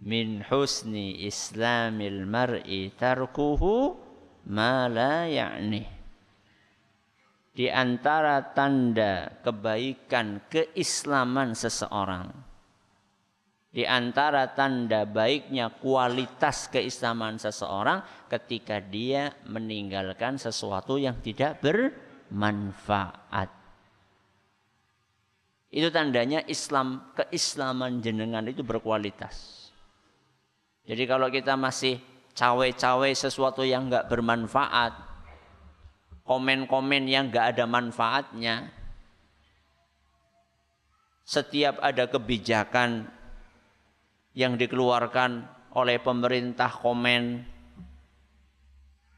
Min 0.03 0.43
husni 0.51 1.23
islamil 1.23 2.27
mar'i 2.27 2.91
tarkuhu 2.93 3.95
ma 4.51 4.91
la 4.91 5.25
ya'ni 5.31 6.02
di 7.53 7.69
antara 7.69 8.41
tanda 8.57 9.29
kebaikan 9.45 10.41
keislaman 10.49 11.53
seseorang 11.53 12.53
di 13.73 13.89
antara 13.89 14.53
tanda 14.53 15.01
baiknya 15.01 15.73
kualitas 15.81 16.69
keislaman 16.69 17.41
seseorang 17.41 18.05
ketika 18.29 18.77
dia 18.77 19.33
meninggalkan 19.49 20.37
sesuatu 20.37 21.01
yang 21.01 21.17
tidak 21.25 21.57
bermanfaat. 21.57 23.49
Itu 25.73 25.89
tandanya 25.89 26.45
Islam 26.45 27.17
keislaman 27.17 27.97
jenengan 28.05 28.45
itu 28.45 28.61
berkualitas. 28.61 29.65
Jadi 30.85 31.09
kalau 31.09 31.33
kita 31.33 31.57
masih 31.57 31.97
cawe-cawe 32.37 33.09
sesuatu 33.17 33.65
yang 33.65 33.89
enggak 33.89 34.05
bermanfaat, 34.05 35.12
komen-komen 36.23 37.03
yang 37.07 37.27
gak 37.31 37.55
ada 37.55 37.65
manfaatnya. 37.67 38.71
Setiap 41.23 41.79
ada 41.79 42.07
kebijakan 42.11 43.07
yang 44.35 44.59
dikeluarkan 44.59 45.47
oleh 45.71 45.97
pemerintah 46.01 46.67
komen, 46.67 47.47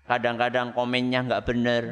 kadang-kadang 0.06 0.72
komennya 0.76 1.26
nggak 1.26 1.46
benar. 1.50 1.84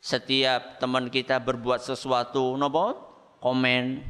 Setiap 0.00 0.80
teman 0.80 1.12
kita 1.12 1.36
berbuat 1.42 1.84
sesuatu, 1.84 2.56
nopo 2.56 2.96
komen. 3.44 4.00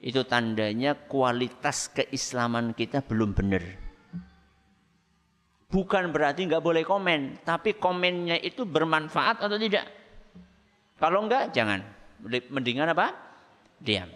Itu 0.00 0.24
tandanya 0.24 0.96
kualitas 0.96 1.90
keislaman 1.92 2.72
kita 2.72 3.04
belum 3.04 3.36
benar. 3.36 3.79
Bukan 5.70 6.10
berarti 6.10 6.50
nggak 6.50 6.66
boleh 6.66 6.82
komen, 6.82 7.46
tapi 7.46 7.78
komennya 7.78 8.42
itu 8.42 8.66
bermanfaat 8.66 9.38
atau 9.46 9.54
tidak. 9.54 9.86
Kalau 10.98 11.22
enggak, 11.22 11.54
jangan. 11.54 11.78
Mendingan 12.26 12.90
apa? 12.90 13.14
Diam. 13.78 14.10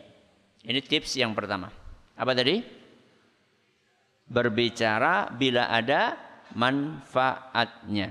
Ini 0.66 0.82
tips 0.82 1.14
yang 1.14 1.30
pertama. 1.30 1.70
Apa 2.18 2.34
tadi? 2.34 2.58
Berbicara 4.26 5.30
bila 5.30 5.70
ada 5.70 6.18
manfaatnya. 6.58 8.10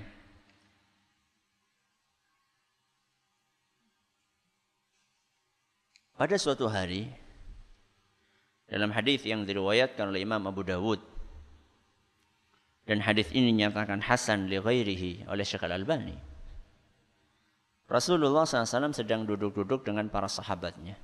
Pada 6.16 6.40
suatu 6.40 6.72
hari 6.72 7.12
dalam 8.72 8.96
hadis 8.96 9.28
yang 9.28 9.44
diriwayatkan 9.44 10.08
oleh 10.08 10.24
Imam 10.24 10.40
Abu 10.48 10.64
Dawud 10.64 11.13
dan 12.84 13.00
hadis 13.00 13.32
ini 13.32 13.56
dinyatakan 13.56 14.04
hasan 14.04 14.52
li 14.52 14.60
ghairihi 14.60 15.32
oleh 15.32 15.46
Syekh 15.48 15.64
Al-Albani. 15.64 16.16
Rasulullah 17.88 18.44
SAW 18.44 18.92
sedang 18.92 19.24
duduk-duduk 19.24 19.88
dengan 19.88 20.12
para 20.12 20.28
sahabatnya. 20.28 21.00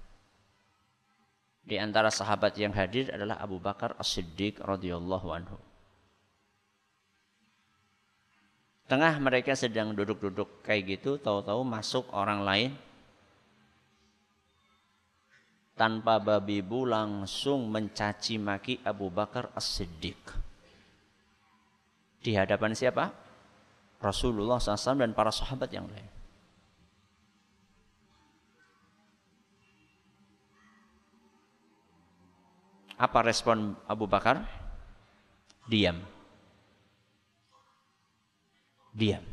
Di 1.64 1.78
antara 1.78 2.10
sahabat 2.10 2.58
yang 2.58 2.74
hadir 2.74 3.14
adalah 3.14 3.38
Abu 3.40 3.62
Bakar 3.62 3.94
As-Siddiq 3.96 4.60
radhiyallahu 4.60 5.28
anhu. 5.30 5.58
Tengah 8.90 9.22
mereka 9.22 9.54
sedang 9.54 9.94
duduk-duduk 9.94 10.66
kayak 10.66 10.98
gitu, 10.98 11.22
tahu-tahu 11.22 11.62
masuk 11.62 12.10
orang 12.10 12.42
lain 12.42 12.72
tanpa 15.78 16.18
babi 16.18 16.60
bu 16.60 16.90
langsung 16.90 17.70
mencaci 17.70 18.42
maki 18.42 18.82
Abu 18.82 19.14
Bakar 19.14 19.54
As-Siddiq 19.54 20.49
di 22.20 22.36
hadapan 22.36 22.76
siapa? 22.76 23.12
Rasulullah 24.00 24.60
SAW 24.60 25.00
dan 25.00 25.12
para 25.12 25.32
sahabat 25.32 25.72
yang 25.72 25.88
lain. 25.88 26.08
Apa 33.00 33.24
respon 33.24 33.80
Abu 33.88 34.08
Bakar? 34.08 34.44
Diam. 35.68 36.04
Diam. 38.92 39.24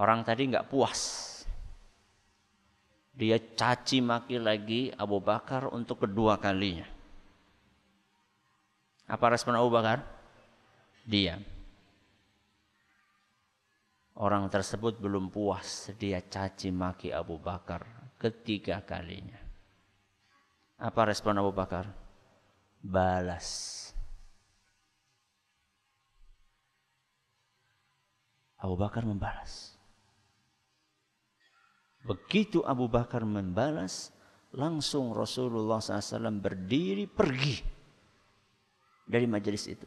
Orang 0.00 0.24
tadi 0.24 0.48
nggak 0.48 0.72
puas. 0.72 1.28
Dia 3.12 3.36
caci 3.36 4.00
maki 4.00 4.40
lagi 4.40 4.88
Abu 4.96 5.20
Bakar 5.20 5.68
untuk 5.68 6.08
kedua 6.08 6.40
kalinya. 6.40 6.99
Apa 9.10 9.34
respon 9.34 9.58
Abu 9.58 9.74
Bakar? 9.74 10.06
Diam. 11.02 11.42
Orang 14.14 14.46
tersebut 14.46 15.02
belum 15.02 15.34
puas, 15.34 15.90
dia 15.98 16.22
caci 16.22 16.70
maki 16.70 17.10
Abu 17.10 17.34
Bakar 17.42 18.14
ketiga 18.22 18.78
kalinya. 18.86 19.40
Apa 20.78 21.10
respon 21.10 21.34
Abu 21.42 21.50
Bakar? 21.50 21.90
Balas. 22.78 23.90
Abu 28.62 28.76
Bakar 28.78 29.02
membalas. 29.02 29.74
Begitu 32.06 32.62
Abu 32.62 32.86
Bakar 32.86 33.26
membalas, 33.26 34.14
langsung 34.54 35.16
Rasulullah 35.16 35.80
SAW 35.80 36.30
berdiri 36.38 37.08
pergi 37.08 37.79
dari 39.10 39.26
majelis 39.26 39.66
itu. 39.66 39.86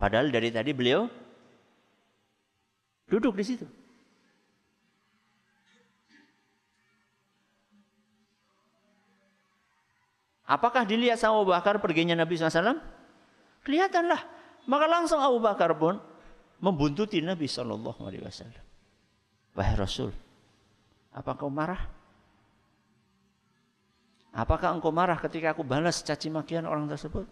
Padahal 0.00 0.32
dari 0.32 0.48
tadi 0.48 0.72
beliau 0.72 1.04
duduk 3.10 3.36
di 3.36 3.44
situ. 3.44 3.66
Apakah 10.48 10.88
dilihat 10.88 11.20
sama 11.20 11.44
Abu 11.44 11.52
Bakar 11.52 11.76
perginya 11.76 12.16
Nabi 12.16 12.40
SAW? 12.40 12.80
Kelihatanlah. 13.68 14.24
Maka 14.64 14.86
langsung 14.88 15.20
Abu 15.20 15.44
Bakar 15.44 15.76
pun 15.76 16.00
membuntuti 16.56 17.20
Nabi 17.20 17.44
SAW. 17.44 17.84
Wahai 19.52 19.74
Rasul, 19.76 20.14
apa 21.12 21.34
kau 21.34 21.50
marah? 21.50 21.97
Apakah 24.38 24.70
engkau 24.70 24.94
marah 24.94 25.18
ketika 25.18 25.50
aku 25.50 25.66
balas 25.66 25.98
caci 26.06 26.30
makian 26.30 26.62
orang 26.62 26.86
tersebut? 26.86 27.26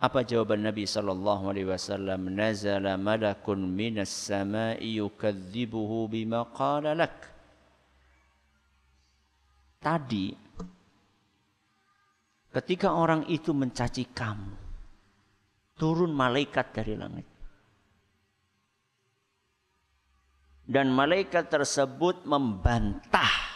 Apa 0.00 0.24
jawaban 0.24 0.64
Nabi 0.64 0.88
sallallahu 0.88 1.52
alaihi 1.52 1.68
wasallam? 1.68 2.32
Nazala 2.32 2.96
malakun 2.96 3.68
minas 3.68 4.08
sama'i 4.08 4.96
yukadzibuhu 4.96 6.08
bima 6.08 6.48
qala 6.56 6.96
lak. 6.96 7.28
Tadi 9.76 10.32
ketika 12.48 12.96
orang 12.96 13.28
itu 13.28 13.52
mencaci 13.52 14.08
kamu, 14.08 14.56
turun 15.76 16.16
malaikat 16.16 16.66
dari 16.72 16.96
langit. 16.96 17.28
Dan 20.64 20.88
malaikat 20.96 21.52
tersebut 21.52 22.24
membantah 22.24 23.51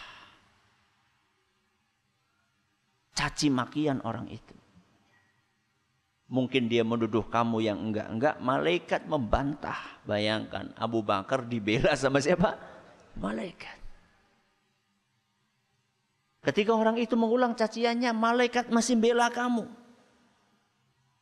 caci 3.16 3.48
makian 3.48 4.04
orang 4.04 4.28
itu. 4.28 4.52
Mungkin 6.26 6.66
dia 6.66 6.82
menuduh 6.82 7.24
kamu 7.30 7.62
yang 7.62 7.78
enggak-enggak, 7.80 8.42
malaikat 8.42 9.06
membantah. 9.06 9.78
Bayangkan 10.04 10.74
Abu 10.74 11.00
Bakar 11.00 11.46
dibela 11.46 11.94
sama 11.94 12.18
siapa? 12.18 12.58
Malaikat. 13.16 13.78
Ketika 16.42 16.74
orang 16.74 16.98
itu 16.98 17.14
mengulang 17.18 17.54
caciannya, 17.58 18.10
malaikat 18.10 18.70
masih 18.70 18.98
bela 18.98 19.30
kamu. 19.30 19.66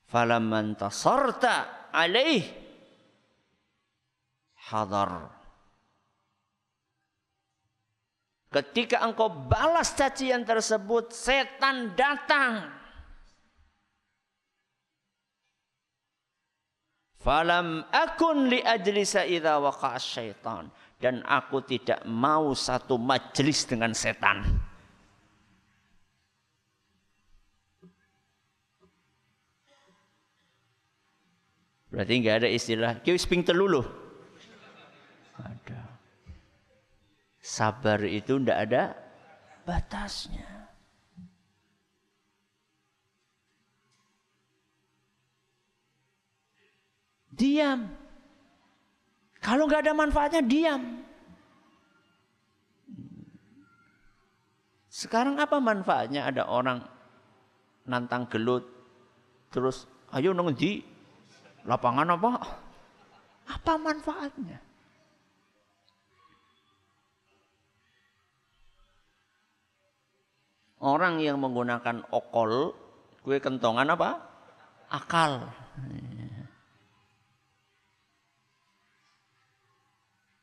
Falaman 0.08 0.76
tasarta 0.76 1.88
alaih 1.92 2.44
hadar. 4.68 5.33
Ketika 8.54 9.02
engkau 9.02 9.26
balas 9.26 9.98
cacian 9.98 10.46
tersebut, 10.46 11.10
setan 11.10 11.98
datang 11.98 12.70
Falam 17.24 17.80
akun 17.88 18.52
li 18.52 18.60
ajlisa 18.60 19.24
idza 19.24 19.56
waqa'a 19.56 19.96
syaitan. 19.96 20.68
Dan 21.00 21.24
aku 21.24 21.64
tidak 21.64 22.04
mau 22.04 22.52
satu 22.52 23.00
majlis 23.00 23.64
dengan 23.64 23.96
setan. 23.96 24.44
Berarti 31.88 32.12
enggak 32.12 32.36
ada 32.44 32.48
istilah 32.52 32.92
kiwis 33.00 33.24
ping 33.24 33.40
telulu. 33.40 33.80
Ada. 35.40 35.83
Sabar 37.44 38.00
itu 38.08 38.40
enggak 38.40 38.58
ada 38.64 38.96
batasnya. 39.68 40.48
Diam. 47.28 47.92
Kalau 49.44 49.68
nggak 49.68 49.84
ada 49.84 49.92
manfaatnya, 49.92 50.40
diam. 50.40 51.04
Sekarang 54.88 55.36
apa 55.36 55.60
manfaatnya 55.60 56.24
ada 56.24 56.48
orang 56.48 56.80
nantang 57.84 58.24
gelut, 58.32 58.64
terus 59.52 59.84
ayo 60.16 60.32
nong 60.32 60.56
di 60.56 60.80
lapangan 61.68 62.08
apa? 62.08 62.40
Apa 63.52 63.76
manfaatnya? 63.76 64.63
Orang 70.84 71.16
yang 71.16 71.40
menggunakan 71.40 72.04
okol, 72.12 72.76
kue 73.24 73.40
kentongan 73.40 73.88
apa? 73.88 74.20
Akal. 74.92 75.48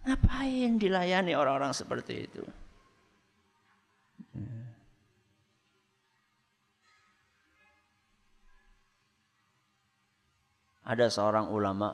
Ngapain 0.02 0.82
dilayani 0.82 1.38
orang-orang 1.38 1.78
seperti 1.78 2.26
itu? 2.26 2.42
Ada 10.82 11.14
seorang 11.14 11.54
ulama 11.54 11.94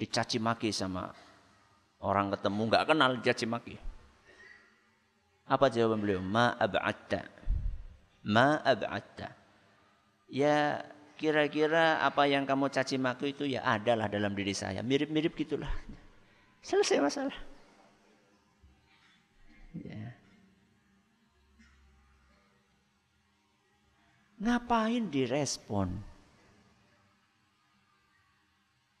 dicaci 0.00 0.40
maki 0.40 0.72
sama 0.72 1.12
orang 2.00 2.32
ketemu 2.32 2.60
nggak 2.72 2.86
kenal 2.88 3.10
dicaci 3.20 3.44
maki. 3.44 3.76
Apa 5.46 5.70
jawaban 5.70 6.02
beliau? 6.02 6.18
Ma 6.22 6.58
ab'atta. 6.58 7.22
Ma 8.26 8.58
ab'atta. 8.66 9.30
Ya 10.26 10.82
kira-kira 11.14 12.02
apa 12.02 12.26
yang 12.26 12.42
kamu 12.44 12.66
caci 12.68 12.98
maki 12.98 13.32
itu 13.32 13.46
ya 13.46 13.62
adalah 13.62 14.10
dalam 14.10 14.34
diri 14.34 14.52
saya. 14.52 14.82
Mirip-mirip 14.82 15.32
gitulah. 15.38 15.70
Selesai 16.66 16.98
masalah. 16.98 17.38
Ya. 19.76 20.18
Ngapain 24.36 25.08
direspon? 25.08 25.96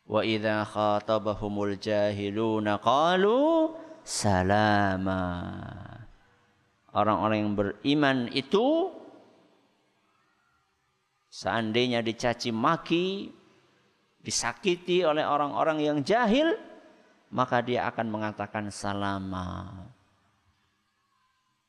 Wa 0.06 0.22
idza 0.22 0.62
khatabahumul 0.62 1.74
jahiluna 1.82 2.78
qalu 2.78 3.74
salama. 4.06 5.26
Orang-orang 6.96 7.38
yang 7.44 7.52
beriman 7.52 8.32
itu 8.32 8.88
seandainya 11.28 12.00
dicaci 12.00 12.48
maki, 12.48 13.28
disakiti 14.24 15.04
oleh 15.04 15.20
orang-orang 15.20 15.84
yang 15.84 15.98
jahil, 16.00 16.56
maka 17.36 17.60
dia 17.60 17.84
akan 17.92 18.08
mengatakan 18.08 18.72
salama. 18.72 19.76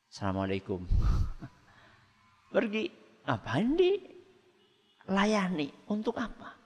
Assalamualaikum. 0.08 0.88
Pergi. 2.56 2.88
Ngapain 3.28 3.76
di 3.76 4.00
layani? 5.12 5.68
Untuk 5.92 6.16
apa? 6.16 6.56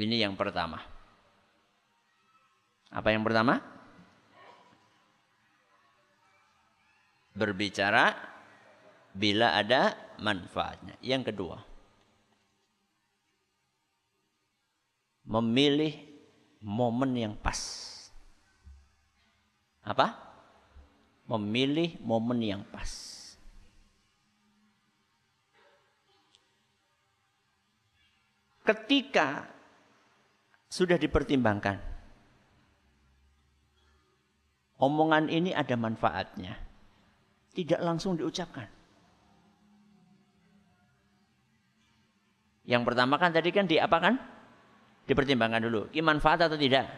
Ini 0.00 0.24
yang 0.24 0.32
pertama. 0.40 0.80
Apa 2.88 3.12
yang 3.12 3.20
pertama? 3.20 3.73
Berbicara 7.34 8.14
bila 9.10 9.58
ada 9.58 9.98
manfaatnya. 10.22 10.94
Yang 11.02 11.34
kedua, 11.34 11.58
memilih 15.24 15.92
momen 16.60 17.16
yang 17.16 17.34
pas. 17.34 17.60
Apa? 19.84 20.16
Memilih 21.24 21.96
momen 22.04 22.40
yang 22.40 22.62
pas. 22.68 23.12
Ketika 28.64 29.44
sudah 30.72 30.96
dipertimbangkan, 30.96 31.76
omongan 34.80 35.28
ini 35.28 35.52
ada 35.52 35.76
manfaatnya, 35.76 36.63
tidak 37.54 37.80
langsung 37.80 38.18
diucapkan. 38.18 38.66
Yang 42.66 42.82
pertama 42.82 43.14
kan 43.20 43.30
tadi 43.30 43.54
kan 43.54 43.70
diapakan? 43.70 44.18
Dipertimbangkan 45.04 45.62
dulu. 45.62 45.86
Ini 45.92 46.02
manfaat 46.02 46.48
atau 46.48 46.58
tidak? 46.58 46.88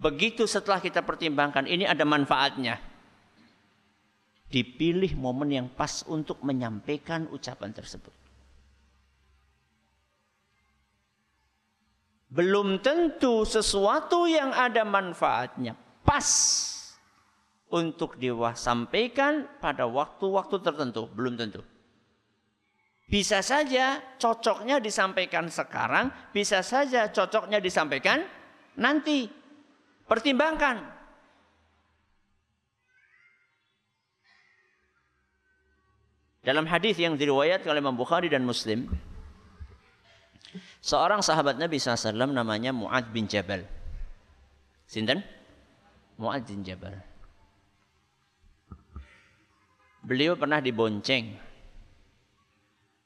Begitu 0.00 0.48
setelah 0.48 0.80
kita 0.80 1.04
pertimbangkan, 1.04 1.68
ini 1.68 1.84
ada 1.84 2.06
manfaatnya. 2.08 2.80
Dipilih 4.50 5.14
momen 5.18 5.50
yang 5.52 5.68
pas 5.68 6.02
untuk 6.08 6.40
menyampaikan 6.40 7.28
ucapan 7.30 7.70
tersebut. 7.70 8.14
Belum 12.30 12.78
tentu 12.78 13.42
sesuatu 13.42 14.30
yang 14.30 14.54
ada 14.54 14.86
manfaatnya 14.86 15.74
pas 16.06 16.30
untuk 17.70 18.18
diwasampaikan 18.18 19.62
pada 19.62 19.86
waktu-waktu 19.86 20.56
tertentu. 20.58 21.06
Belum 21.14 21.38
tentu. 21.38 21.62
Bisa 23.10 23.42
saja 23.42 23.98
cocoknya 24.22 24.78
disampaikan 24.78 25.50
sekarang, 25.50 26.14
bisa 26.30 26.62
saja 26.62 27.10
cocoknya 27.10 27.58
disampaikan 27.58 28.22
nanti. 28.78 29.26
Pertimbangkan. 30.06 31.00
Dalam 36.40 36.66
hadis 36.66 36.98
yang 36.98 37.14
diriwayatkan 37.14 37.68
oleh 37.70 37.82
Imam 37.82 37.94
Bukhari 37.94 38.26
dan 38.26 38.42
Muslim, 38.42 38.90
seorang 40.82 41.20
sahabat 41.20 41.60
Nabi 41.60 41.78
SAW 41.78 42.14
namanya 42.14 42.74
Mu'ad 42.74 43.12
bin 43.14 43.30
Jabal. 43.30 43.66
Sinten? 44.88 45.22
Mu'ad 46.18 46.42
bin 46.48 46.66
Jabal. 46.66 47.09
Beliau 50.10 50.34
pernah 50.34 50.58
dibonceng 50.58 51.38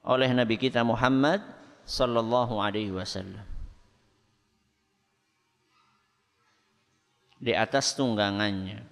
oleh 0.09 0.31
Nabi 0.33 0.57
kita 0.57 0.81
Muhammad 0.81 1.45
sallallahu 1.85 2.57
alaihi 2.57 2.97
wasallam. 2.97 3.45
Di 7.37 7.53
atas 7.53 7.93
tunggangannya. 7.93 8.88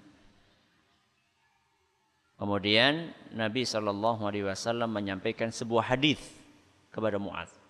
Kemudian 2.37 3.17
Nabi 3.33 3.65
sallallahu 3.65 4.29
alaihi 4.29 4.45
wasallam 4.45 4.93
menyampaikan 4.93 5.49
sebuah 5.49 5.97
hadis 5.97 6.21
kepada 6.93 7.17
Mu'adz. 7.17 7.62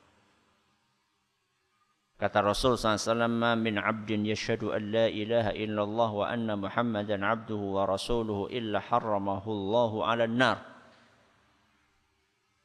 Kata 2.23 2.39
Rasul 2.39 2.79
SAW, 2.79 3.27
min 3.59 3.83
abdin 3.83 4.23
yashhadu 4.23 4.71
an 4.71 4.95
la 4.95 5.11
ilaha 5.11 5.51
illallah 5.59 6.11
wa 6.15 6.31
anna 6.31 6.55
muhammadan 6.55 7.27
abduhu 7.27 7.75
wa 7.75 7.83
rasuluhu 7.83 8.47
illa 8.47 8.79
harramahu 8.79 9.51
Allahu 9.51 10.07
ala 10.07 10.31
nar. 10.31 10.63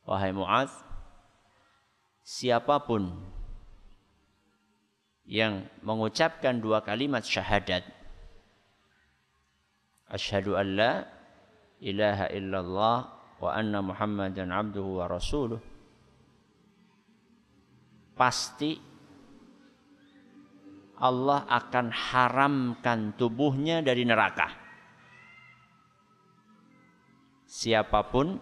Wahai 0.06 0.30
Mu'az, 0.30 0.70
siapa 2.22 2.86
pun 2.86 3.10
yang 5.26 5.65
mengucapkan 5.82 6.62
dua 6.62 6.86
kalimat 6.86 7.26
syahadat, 7.26 7.82
Ashhadu 10.06 10.54
an 10.54 10.67
la 10.78 10.91
ilaha 11.82 12.30
illallah 12.30 12.98
wa 13.41 13.50
anna 13.58 13.82
muhammadan 13.82 14.54
abduhu 14.54 15.02
wa 15.02 15.10
rasuluhu, 15.10 15.65
pasti 18.13 18.87
Allah 20.97 21.45
akan 21.45 21.93
haramkan 21.93 23.13
tubuhnya 23.13 23.86
dari 23.86 24.01
neraka. 24.01 24.49
Siapa 27.45 28.01
pun 28.10 28.41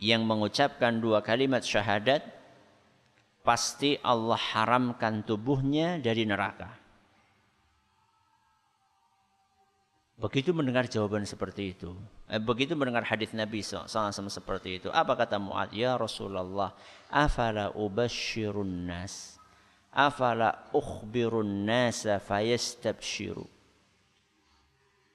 yang 0.00 0.28
mengucapkan 0.28 1.00
dua 1.00 1.24
kalimat 1.24 1.64
syahadat, 1.64 2.20
pasti 3.40 3.96
Allah 4.04 4.36
haramkan 4.36 5.24
tubuhnya 5.24 5.96
dari 5.96 6.28
neraka. 6.28 6.76
Begitu 10.20 10.52
mendengar 10.52 10.84
jawaban 10.84 11.24
seperti 11.24 11.72
itu, 11.72 11.96
eh, 12.28 12.36
begitu 12.36 12.76
mendengar 12.76 13.08
hadis 13.08 13.32
Nabi 13.32 13.64
SAW 13.64 14.12
seperti 14.28 14.76
itu, 14.76 14.92
apa 14.92 15.16
kata 15.16 15.40
Muad? 15.40 15.72
Ya 15.72 15.96
Rasulullah, 15.96 16.76
afala 17.08 17.72
ubashirun 17.72 18.84
nas 18.84 19.39
afala 19.90 20.70
ukhbirun 20.70 21.66
nasa 21.66 22.22
fayastabshiru 22.22 23.60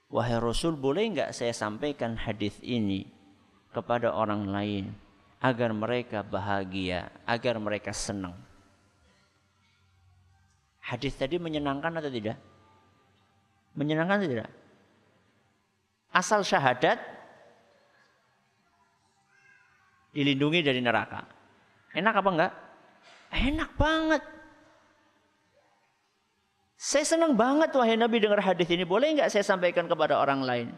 Wahai 0.06 0.38
Rasul 0.38 0.78
boleh 0.78 1.10
enggak 1.10 1.34
saya 1.34 1.50
sampaikan 1.50 2.14
hadis 2.14 2.54
ini 2.62 3.10
kepada 3.74 4.14
orang 4.14 4.46
lain 4.46 4.94
agar 5.42 5.74
mereka 5.74 6.22
bahagia, 6.22 7.10
agar 7.26 7.58
mereka 7.58 7.90
senang. 7.90 8.32
Hadis 10.80 11.18
tadi 11.18 11.42
menyenangkan 11.42 11.98
atau 11.98 12.08
tidak? 12.08 12.38
Menyenangkan 13.74 14.22
atau 14.22 14.30
tidak? 14.30 14.50
Asal 16.14 16.40
syahadat 16.46 17.02
dilindungi 20.14 20.62
dari 20.62 20.78
neraka. 20.78 21.26
Enak 21.92 22.14
apa 22.14 22.28
enggak? 22.30 22.52
Enak 23.34 23.70
banget. 23.74 24.22
Saya 26.86 27.02
senang 27.02 27.34
banget 27.34 27.74
wahai 27.74 27.98
Nabi 27.98 28.22
dengar 28.22 28.38
hadis 28.38 28.70
ini. 28.70 28.86
Boleh 28.86 29.18
nggak 29.18 29.34
saya 29.34 29.42
sampaikan 29.42 29.90
kepada 29.90 30.22
orang 30.22 30.46
lain? 30.46 30.68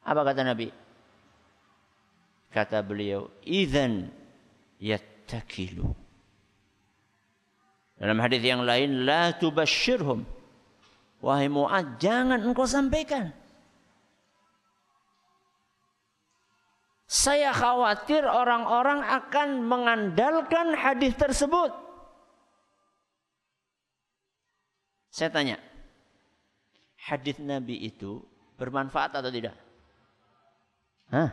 Apa 0.00 0.32
kata 0.32 0.40
Nabi? 0.48 0.72
Kata 2.48 2.80
beliau, 2.80 3.28
"Idzan 3.44 4.08
yattakilu." 4.80 5.92
Dalam 8.00 8.16
hadis 8.16 8.40
yang 8.40 8.64
lain, 8.64 9.04
"La 9.04 9.36
tubashshirhum." 9.36 10.24
Wahai 11.20 11.52
Mu'ad, 11.52 12.00
jangan 12.00 12.40
engkau 12.40 12.64
sampaikan. 12.64 13.28
Saya 17.04 17.52
khawatir 17.52 18.24
orang-orang 18.24 19.04
akan 19.04 19.68
mengandalkan 19.68 20.72
hadis 20.80 21.12
tersebut. 21.12 21.91
Saya 25.12 25.28
tanya, 25.28 25.60
hadis 26.96 27.36
Nabi 27.36 27.76
itu 27.84 28.24
bermanfaat 28.56 29.20
atau 29.20 29.28
tidak? 29.28 29.52
Hah? 31.12 31.28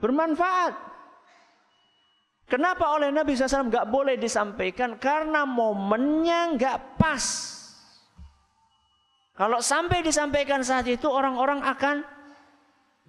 Bermanfaat. 0.00 0.72
Kenapa 2.48 2.96
oleh 2.96 3.12
Nabi 3.12 3.36
SAW 3.36 3.68
nggak 3.68 3.92
boleh 3.92 4.16
disampaikan? 4.16 4.96
Karena 4.96 5.44
momennya 5.44 6.56
nggak 6.56 6.96
pas. 6.96 7.52
Kalau 9.36 9.60
sampai 9.60 10.00
disampaikan 10.00 10.64
saat 10.64 10.88
itu 10.88 11.04
orang-orang 11.04 11.60
akan 11.60 12.00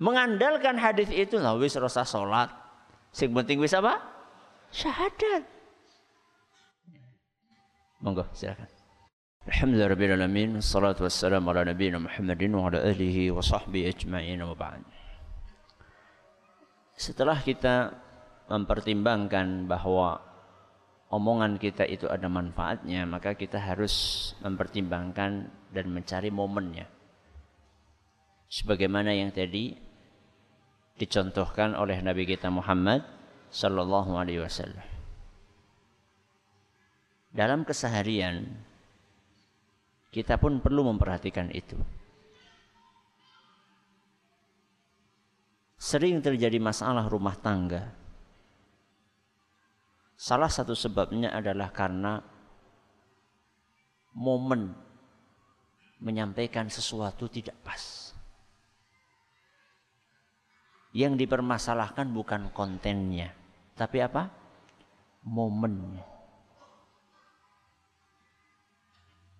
mengandalkan 0.04 0.76
hadis 0.76 1.08
itu. 1.15 1.39
Nah, 1.39 1.56
wis 1.56 1.80
rasa 1.80 2.04
sholat. 2.04 2.52
Sing 3.15 3.32
penting 3.32 3.63
wis 3.63 3.71
apa? 3.71 4.04
Syahadat. 4.76 5.47
Monggo 8.04 8.28
silakan. 8.36 8.67
Alhamdulillah 9.48 9.96
Rabbil 9.96 10.12
wassalamu 11.08 11.56
ala 11.56 11.64
nabiyina 11.64 12.04
Muhammadin 12.04 12.52
Wa 12.52 12.68
ala 12.68 12.84
wa 12.84 13.40
sahbihi 13.40 13.88
ajma'in 13.96 14.44
wa 14.44 14.76
Setelah 17.00 17.40
kita 17.40 17.96
mempertimbangkan 18.52 19.72
bahwa 19.72 20.20
omongan 21.16 21.56
kita 21.64 21.88
itu 21.88 22.12
ada 22.12 22.28
manfaatnya 22.28 23.08
Maka 23.08 23.40
kita 23.40 23.56
harus 23.56 24.36
mempertimbangkan 24.44 25.48
dan 25.72 25.86
mencari 25.96 26.28
momennya. 26.28 26.92
Sebagaimana 28.52 29.16
yang 29.16 29.32
tadi 29.32 29.80
dicontohkan 31.00 31.72
oleh 31.80 32.04
Nabi 32.04 32.28
kita 32.28 32.52
Muhammad 32.52 33.00
Sallallahu 33.48 34.12
Alaihi 34.12 34.44
Wasallam. 34.44 34.84
Dalam 37.32 37.64
keseharian 37.64 38.66
kita 40.12 40.39
pun 40.39 40.63
perlu 40.63 40.88
memperhatikan 40.88 41.52
itu. 41.52 41.76
Sering 45.78 46.20
terjadi 46.20 46.58
masalah 46.58 47.06
rumah 47.06 47.38
tangga. 47.38 47.93
Salah 50.17 50.50
satu 50.50 50.74
sebabnya 50.74 51.30
adalah 51.30 51.70
karena 51.70 52.17
momen 54.17 54.74
menyampaikan 56.02 56.65
sesuatu 56.74 57.30
tidak 57.30 57.54
pas. 57.62 58.10
Yang 60.98 61.28
dipermasalahkan 61.28 62.10
bukan 62.10 62.50
kontennya, 62.50 63.30
tapi 63.78 64.02
apa? 64.02 64.34
Momennya. 65.22 66.16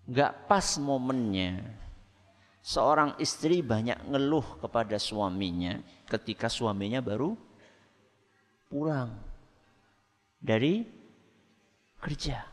Nggak 0.08 0.48
pas 0.48 0.80
momennya. 0.80 1.60
Seorang 2.64 3.16
istri 3.22 3.64
banyak 3.64 4.08
ngeluh 4.08 4.60
kepada 4.60 5.00
suaminya 5.00 5.80
ketika 6.08 6.52
suaminya 6.52 7.00
baru 7.00 7.32
pulang 8.68 9.14
dari 10.36 10.84
kerja. 11.96 12.44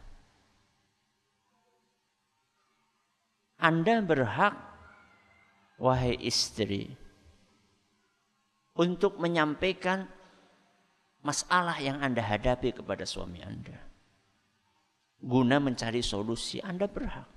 Anda 3.59 3.99
berhak, 4.03 4.55
wahai 5.81 6.15
istri, 6.21 6.93
untuk 8.77 9.17
menyampaikan 9.17 10.05
masalah 11.25 11.75
yang 11.81 11.97
Anda 12.03 12.21
hadapi 12.21 12.77
kepada 12.77 13.03
suami 13.09 13.41
Anda. 13.41 13.79
Guna 15.17 15.57
mencari 15.57 16.05
solusi, 16.05 16.61
Anda 16.61 16.85
berhak. 16.85 17.34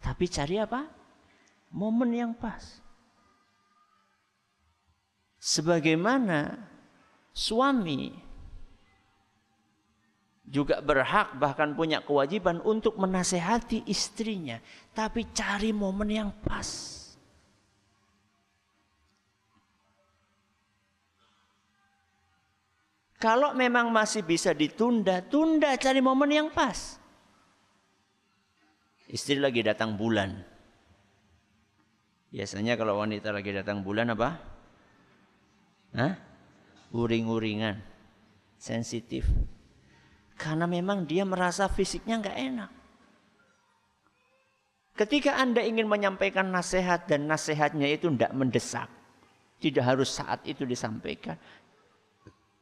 Tapi 0.00 0.24
cari 0.26 0.56
apa? 0.56 0.88
Momen 1.70 2.10
yang 2.16 2.32
pas. 2.34 2.80
Sebagaimana 5.40 6.60
suami 7.32 8.12
juga 10.44 10.82
berhak 10.82 11.38
bahkan 11.38 11.72
punya 11.72 12.02
kewajiban 12.04 12.58
untuk 12.66 12.98
menasehati 12.98 13.86
istrinya, 13.86 14.58
tapi 14.92 15.30
cari 15.30 15.70
momen 15.70 16.10
yang 16.10 16.30
pas. 16.44 16.98
Kalau 23.20 23.52
memang 23.52 23.92
masih 23.92 24.24
bisa 24.24 24.52
ditunda, 24.56 25.20
tunda 25.24 25.76
cari 25.76 26.00
momen 26.00 26.32
yang 26.32 26.48
pas. 26.52 26.99
Istri 29.10 29.42
lagi 29.42 29.66
datang 29.66 29.98
bulan. 29.98 30.38
Biasanya 32.30 32.78
kalau 32.78 33.02
wanita 33.02 33.34
lagi 33.34 33.50
datang 33.50 33.82
bulan 33.82 34.14
apa? 34.14 34.38
Hah? 35.98 36.14
Uring-uringan. 36.94 37.82
Sensitif. 38.54 39.26
Karena 40.38 40.70
memang 40.70 41.10
dia 41.10 41.26
merasa 41.26 41.66
fisiknya 41.66 42.22
nggak 42.22 42.38
enak. 42.38 42.70
Ketika 44.94 45.42
Anda 45.42 45.66
ingin 45.66 45.90
menyampaikan 45.90 46.46
nasihat 46.54 47.10
dan 47.10 47.26
nasihatnya 47.26 47.90
itu 47.90 48.06
tidak 48.14 48.30
mendesak. 48.30 48.86
Tidak 49.58 49.82
harus 49.82 50.14
saat 50.14 50.46
itu 50.46 50.62
disampaikan. 50.62 51.34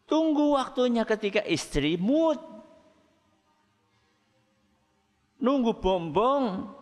Tunggu 0.08 0.56
waktunya 0.56 1.04
ketika 1.04 1.44
istri 1.44 2.00
mood 2.00 2.57
nunggu 5.38 5.78
bombong. 5.78 6.74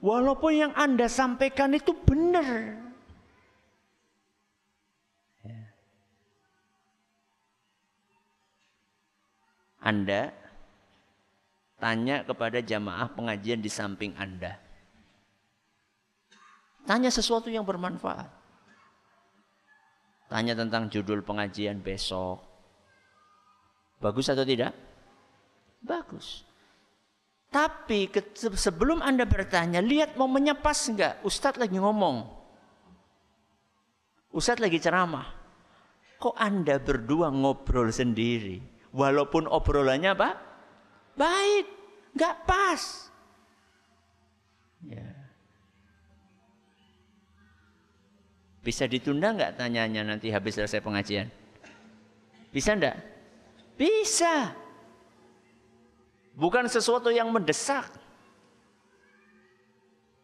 Walaupun 0.00 0.52
yang 0.56 0.72
Anda 0.72 1.12
sampaikan 1.12 1.76
itu 1.76 1.92
benar. 1.92 2.80
Ya. 5.44 5.60
Anda 9.84 10.32
tanya 11.76 12.24
kepada 12.24 12.64
jamaah 12.64 13.12
pengajian 13.12 13.60
di 13.60 13.68
samping 13.68 14.16
Anda. 14.16 14.56
Tanya 16.88 17.12
sesuatu 17.12 17.52
yang 17.52 17.68
bermanfaat. 17.68 18.40
Tanya 20.32 20.56
tentang 20.56 20.88
judul 20.88 21.20
pengajian 21.20 21.84
besok. 21.84 22.40
Bagus 24.00 24.32
atau 24.32 24.48
tidak? 24.48 24.72
Bagus. 25.84 26.49
Tapi 27.50 28.06
sebelum 28.54 29.02
Anda 29.02 29.26
bertanya, 29.26 29.82
lihat 29.82 30.14
momennya 30.14 30.54
pas 30.54 30.78
enggak? 30.86 31.18
Ustadz 31.26 31.58
lagi 31.58 31.82
ngomong. 31.82 32.22
Ustadz 34.30 34.62
lagi 34.62 34.78
ceramah. 34.78 35.26
Kok 36.22 36.38
Anda 36.38 36.78
berdua 36.78 37.34
ngobrol 37.34 37.90
sendiri? 37.90 38.62
Walaupun 38.94 39.50
obrolannya 39.50 40.14
apa? 40.14 40.30
Baik, 41.18 41.66
enggak 42.14 42.36
pas. 42.46 43.10
Ya. 44.86 45.10
Bisa 48.62 48.86
ditunda 48.86 49.34
enggak 49.34 49.58
tanyanya 49.58 50.06
nanti 50.06 50.30
habis 50.30 50.54
selesai 50.54 50.78
pengajian? 50.78 51.26
Bisa 52.54 52.78
enggak? 52.78 52.94
Bisa. 53.74 54.54
Bukan 56.40 56.64
sesuatu 56.72 57.12
yang 57.12 57.28
mendesak. 57.28 57.92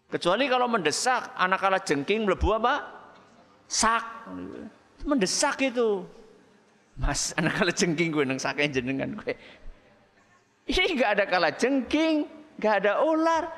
Kecuali 0.09 0.49
kalau 0.49 0.65
mendesak, 0.65 1.37
anak 1.37 1.61
kala 1.61 1.79
jengking 1.85 2.25
melebu 2.25 2.57
apa? 2.57 2.75
Sak. 3.69 4.33
Mendesak 5.05 5.61
itu. 5.61 6.09
Mas, 6.97 7.37
anak 7.37 7.61
kala 7.61 7.73
jengking 7.77 8.09
gue 8.09 8.25
nang 8.25 8.41
saknya 8.41 8.81
jenengan 8.81 9.13
gue. 9.21 9.37
Ini 10.73 10.97
nggak 10.97 11.11
ada 11.21 11.25
kala 11.29 11.53
jengking, 11.53 12.25
nggak 12.57 12.75
ada 12.81 13.05
ular, 13.05 13.53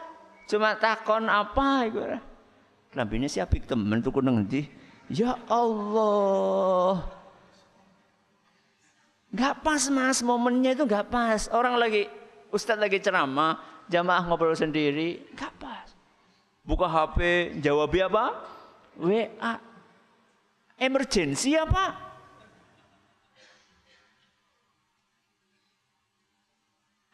cuma 0.51 0.75
takon 0.75 1.31
apa 1.31 1.87
gue. 1.87 2.13
Lambine 2.99 3.31
si 3.31 3.39
apik 3.39 3.71
temen 3.71 4.03
tuh 4.03 4.11
kuneng 4.11 4.43
nanti. 4.43 4.67
Ya 5.07 5.39
Allah. 5.47 7.07
Gak 9.29 9.61
pas 9.61 9.87
mas, 9.93 10.25
momennya 10.25 10.73
itu 10.73 10.89
gak 10.89 11.13
pas. 11.13 11.53
Orang 11.53 11.77
lagi 11.77 12.09
Ustadz 12.49 12.81
lagi 12.81 12.97
ceramah, 13.01 13.85
jamaah 13.93 14.25
ngobrol 14.25 14.57
sendiri, 14.57 15.33
gak 15.37 15.53
pas. 15.61 15.89
Buka 16.65 16.89
HP, 16.89 17.19
jawab 17.61 17.93
apa? 17.97 18.25
WA. 18.97 19.55
Emergensi 20.79 21.59
apa? 21.59 22.09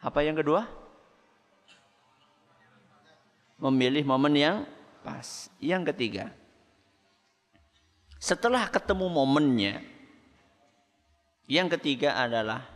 Apa 0.04 0.20
yang 0.20 0.36
kedua? 0.36 0.68
Memilih 3.56 4.04
momen 4.04 4.34
yang 4.36 4.56
pas. 5.00 5.48
Yang 5.62 5.94
ketiga, 5.94 6.28
setelah 8.20 8.68
ketemu 8.68 9.08
momennya, 9.08 9.80
yang 11.48 11.72
ketiga 11.72 12.20
adalah 12.20 12.73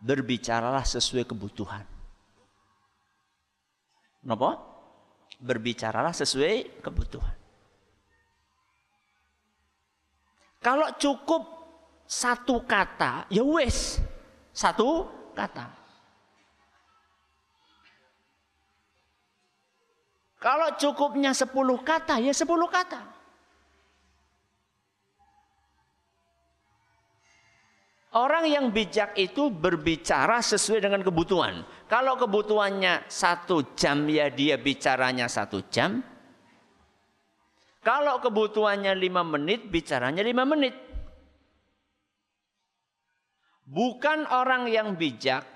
berbicaralah 0.00 0.82
sesuai 0.82 1.28
kebutuhan. 1.28 1.84
Kenapa? 4.20 4.60
Berbicaralah 5.40 6.12
sesuai 6.12 6.80
kebutuhan. 6.84 7.36
Kalau 10.60 10.92
cukup 11.00 11.42
satu 12.04 12.60
kata, 12.68 13.24
ya 13.32 13.40
wes 13.40 13.96
satu 14.52 15.08
kata. 15.32 15.72
Kalau 20.40 20.72
cukupnya 20.80 21.36
sepuluh 21.36 21.80
kata, 21.84 22.16
ya 22.20 22.32
sepuluh 22.32 22.68
kata. 22.68 23.19
Orang 28.10 28.42
yang 28.50 28.74
bijak 28.74 29.14
itu 29.14 29.54
berbicara 29.54 30.42
sesuai 30.42 30.82
dengan 30.82 30.98
kebutuhan. 31.06 31.62
Kalau 31.86 32.18
kebutuhannya 32.18 33.06
satu 33.06 33.78
jam, 33.78 34.02
ya 34.10 34.26
dia 34.26 34.58
bicaranya 34.58 35.30
satu 35.30 35.62
jam. 35.70 36.02
Kalau 37.86 38.18
kebutuhannya 38.18 38.98
lima 38.98 39.22
menit, 39.22 39.70
bicaranya 39.70 40.26
lima 40.26 40.42
menit. 40.42 40.74
Bukan 43.70 44.26
orang 44.26 44.66
yang 44.66 44.98
bijak, 44.98 45.46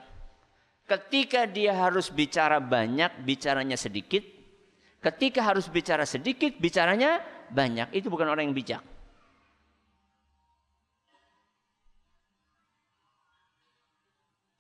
ketika 0.87 1.51
dia 1.51 1.75
harus 1.75 2.07
bicara 2.07 2.63
banyak, 2.63 3.27
bicaranya 3.27 3.75
sedikit. 3.75 4.23
Ketika 5.03 5.43
harus 5.43 5.67
bicara 5.67 6.07
sedikit, 6.07 6.55
bicaranya 6.63 7.19
banyak. 7.51 7.91
Itu 7.99 8.15
bukan 8.15 8.31
orang 8.31 8.47
yang 8.47 8.55
bijak. 8.55 8.94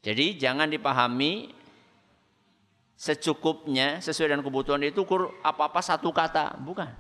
Jadi 0.05 0.37
jangan 0.37 0.69
dipahami 0.69 1.49
secukupnya 2.93 4.05
sesuai 4.05 4.37
dengan 4.37 4.45
kebutuhan 4.45 4.85
itu 4.85 5.01
kur 5.09 5.33
apa-apa 5.41 5.81
satu 5.81 6.13
kata, 6.13 6.61
bukan. 6.61 6.93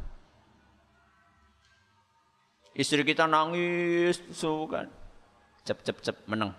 Istri 2.72 3.04
kita 3.04 3.28
nangis, 3.28 4.24
bukan. 4.40 4.88
Cep 5.68 5.84
cep 5.84 5.96
cep 6.00 6.16
menang. 6.24 6.56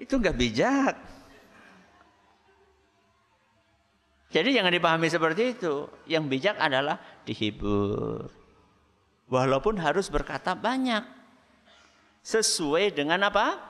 Itu 0.00 0.18
nggak 0.18 0.36
bijak. 0.40 0.94
Jadi 4.34 4.50
jangan 4.50 4.72
dipahami 4.74 5.06
seperti 5.06 5.54
itu. 5.54 5.86
Yang 6.10 6.24
bijak 6.26 6.56
adalah 6.58 6.98
dihibur. 7.22 8.26
Walaupun 9.30 9.78
harus 9.78 10.10
berkata 10.10 10.58
banyak 10.58 11.23
sesuai 12.24 12.96
dengan 12.96 13.28
apa? 13.28 13.60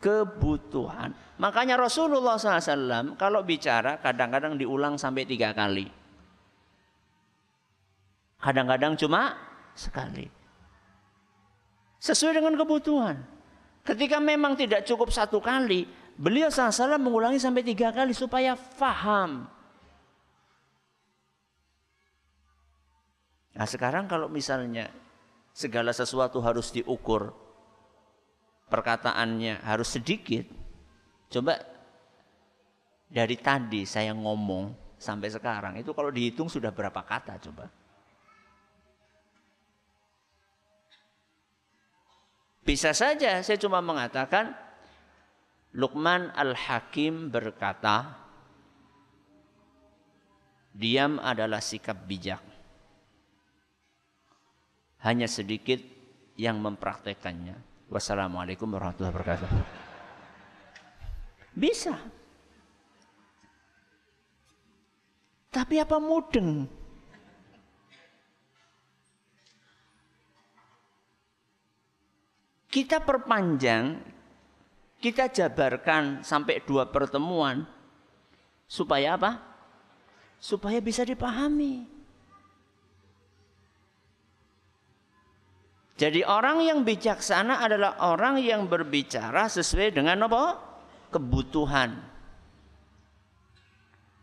Kebutuhan. 0.00 1.12
Makanya 1.36 1.76
Rasulullah 1.76 2.40
SAW 2.40 3.20
kalau 3.20 3.44
bicara 3.44 4.00
kadang-kadang 4.00 4.56
diulang 4.56 4.96
sampai 4.96 5.28
tiga 5.28 5.52
kali. 5.52 5.84
Kadang-kadang 8.40 8.96
cuma 8.96 9.36
sekali. 9.76 10.24
Sesuai 12.00 12.40
dengan 12.40 12.56
kebutuhan. 12.56 13.20
Ketika 13.84 14.16
memang 14.16 14.56
tidak 14.56 14.88
cukup 14.88 15.12
satu 15.12 15.36
kali, 15.44 15.84
beliau 16.16 16.48
SAW 16.48 16.96
mengulangi 16.96 17.36
sampai 17.36 17.60
tiga 17.60 17.92
kali 17.92 18.16
supaya 18.16 18.56
faham. 18.56 19.44
Nah 23.52 23.68
sekarang 23.68 24.08
kalau 24.08 24.32
misalnya 24.32 24.88
segala 25.52 25.92
sesuatu 25.92 26.40
harus 26.40 26.72
diukur 26.72 27.49
perkataannya 28.70 29.66
harus 29.66 29.98
sedikit. 29.98 30.46
Coba 31.26 31.58
dari 33.10 33.34
tadi 33.34 33.82
saya 33.82 34.14
ngomong 34.14 34.94
sampai 34.94 35.28
sekarang 35.28 35.74
itu 35.82 35.90
kalau 35.90 36.14
dihitung 36.14 36.46
sudah 36.46 36.70
berapa 36.70 37.02
kata 37.02 37.42
coba. 37.50 37.66
Bisa 42.62 42.94
saja 42.94 43.42
saya 43.42 43.58
cuma 43.58 43.82
mengatakan 43.82 44.54
Luqman 45.74 46.30
Al-Hakim 46.34 47.30
berkata 47.30 48.14
Diam 50.70 51.18
adalah 51.18 51.58
sikap 51.58 51.98
bijak 52.06 52.38
Hanya 55.02 55.26
sedikit 55.26 55.82
yang 56.38 56.62
mempraktekannya 56.62 57.69
Wassalamualaikum 57.90 58.70
warahmatullahi 58.70 59.10
wabarakatuh. 59.10 59.50
Bisa. 61.58 61.98
Tapi 65.50 65.74
apa 65.82 65.98
mudeng? 65.98 66.70
Kita 72.70 73.02
perpanjang, 73.02 73.98
kita 75.02 75.26
jabarkan 75.26 76.22
sampai 76.22 76.62
dua 76.62 76.86
pertemuan. 76.86 77.66
Supaya 78.70 79.18
apa? 79.18 79.42
Supaya 80.38 80.78
bisa 80.78 81.02
dipahami. 81.02 81.99
Jadi 86.00 86.24
orang 86.24 86.64
yang 86.64 86.80
bijaksana 86.80 87.60
adalah 87.60 88.00
orang 88.00 88.40
yang 88.40 88.64
berbicara 88.64 89.52
sesuai 89.52 89.92
dengan 89.92 90.24
apa? 90.24 90.56
Kebutuhan. 91.12 91.92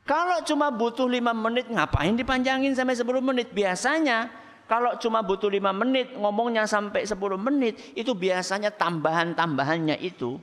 Kalau 0.02 0.42
cuma 0.42 0.74
butuh 0.74 1.06
lima 1.06 1.38
menit, 1.38 1.70
ngapain 1.70 2.18
dipanjangin 2.18 2.74
sampai 2.74 2.98
10 2.98 3.22
menit? 3.22 3.54
Biasanya 3.54 4.26
kalau 4.66 4.98
cuma 4.98 5.22
butuh 5.22 5.54
lima 5.54 5.70
menit, 5.70 6.18
ngomongnya 6.18 6.66
sampai 6.66 7.06
10 7.06 7.38
menit, 7.38 7.78
itu 7.94 8.10
biasanya 8.18 8.74
tambahan-tambahannya 8.74 10.02
itu, 10.02 10.42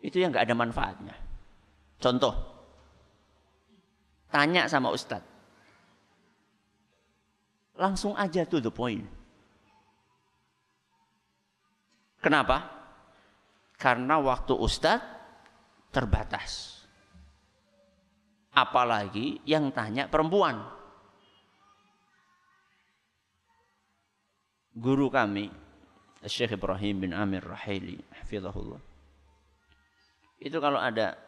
itu 0.00 0.16
yang 0.16 0.32
nggak 0.32 0.48
ada 0.48 0.56
manfaatnya. 0.56 1.14
Contoh, 2.00 2.32
tanya 4.32 4.64
sama 4.64 4.88
Ustadz. 4.88 5.28
Langsung 7.76 8.16
aja 8.16 8.48
to 8.48 8.56
the 8.56 8.72
point. 8.72 9.20
Kenapa? 12.22 12.70
Karena 13.74 14.22
waktu 14.22 14.54
Ustadz 14.54 15.02
terbatas. 15.90 16.80
Apalagi 18.54 19.42
yang 19.42 19.74
tanya 19.74 20.06
perempuan. 20.06 20.62
Guru 24.72 25.12
kami, 25.12 25.50
Syekh 26.24 26.56
Ibrahim 26.56 27.04
bin 27.04 27.12
Amir 27.12 27.44
Rahili, 27.44 28.00
hafizahullah. 28.22 28.80
Itu 30.40 30.62
kalau 30.62 30.80
ada 30.80 31.18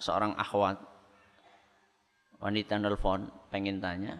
seorang 0.00 0.32
akhwat 0.38 0.80
wanita 2.40 2.80
nelfon 2.80 3.28
pengen 3.52 3.82
tanya, 3.82 4.16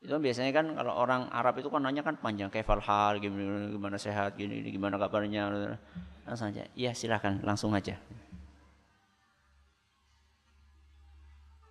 itu 0.00 0.16
biasanya 0.16 0.52
kan 0.56 0.66
kalau 0.72 0.96
orang 0.96 1.28
Arab 1.28 1.60
itu 1.60 1.68
kan 1.68 1.84
nanya 1.84 2.00
kan 2.00 2.16
panjang 2.16 2.48
kayak 2.48 2.64
hal 2.80 3.20
gimana, 3.20 3.68
gimana 3.68 3.96
sehat 4.00 4.32
gini 4.40 4.64
gimana 4.72 4.96
kabarnya 4.96 5.76
langsung 6.24 6.48
aja 6.48 6.64
iya 6.72 6.96
silahkan 6.96 7.36
langsung 7.44 7.76
aja 7.76 8.00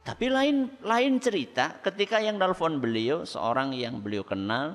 Tapi 0.10 0.26
lain 0.26 0.74
lain 0.82 1.22
cerita 1.22 1.78
ketika 1.86 2.18
yang 2.18 2.42
nelfon 2.42 2.82
beliau 2.82 3.30
seorang 3.30 3.78
yang 3.78 4.02
beliau 4.02 4.26
kenal, 4.26 4.74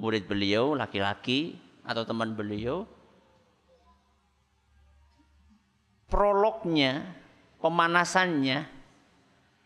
murid 0.00 0.24
beliau 0.24 0.72
laki-laki 0.72 1.60
atau 1.84 2.00
teman 2.08 2.32
beliau, 2.32 2.88
prolognya, 6.08 7.12
pemanasannya 7.60 8.64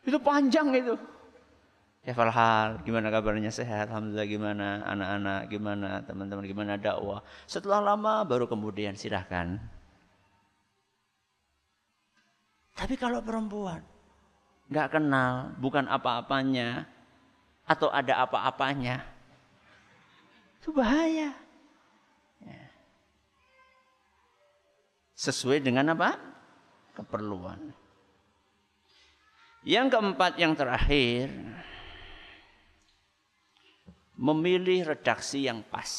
itu 0.02 0.18
panjang 0.18 0.74
itu. 0.74 0.98
Ya 2.06 2.14
hal 2.14 2.86
gimana 2.86 3.10
kabarnya 3.10 3.50
sehat, 3.50 3.90
alhamdulillah 3.90 4.30
gimana, 4.30 4.68
anak-anak 4.86 5.40
gimana, 5.50 6.06
teman-teman 6.06 6.46
gimana 6.46 6.78
dakwah. 6.78 7.18
Setelah 7.50 7.82
lama 7.82 8.22
baru 8.22 8.46
kemudian 8.46 8.94
silahkan. 8.94 9.58
Tapi 12.78 12.94
kalau 12.94 13.18
perempuan, 13.26 13.82
nggak 14.70 14.94
kenal, 14.94 15.50
bukan 15.58 15.90
apa-apanya, 15.90 16.86
atau 17.66 17.90
ada 17.90 18.22
apa-apanya, 18.22 19.02
itu 20.62 20.70
bahaya. 20.70 21.34
Ya. 22.38 22.64
Sesuai 25.18 25.58
dengan 25.58 25.90
apa? 25.90 26.22
Keperluan. 26.94 27.74
Yang 29.66 29.98
keempat, 29.98 30.38
yang 30.38 30.54
terakhir, 30.54 31.34
memilih 34.16 34.96
redaksi 34.96 35.44
yang 35.44 35.60
pas. 35.62 35.92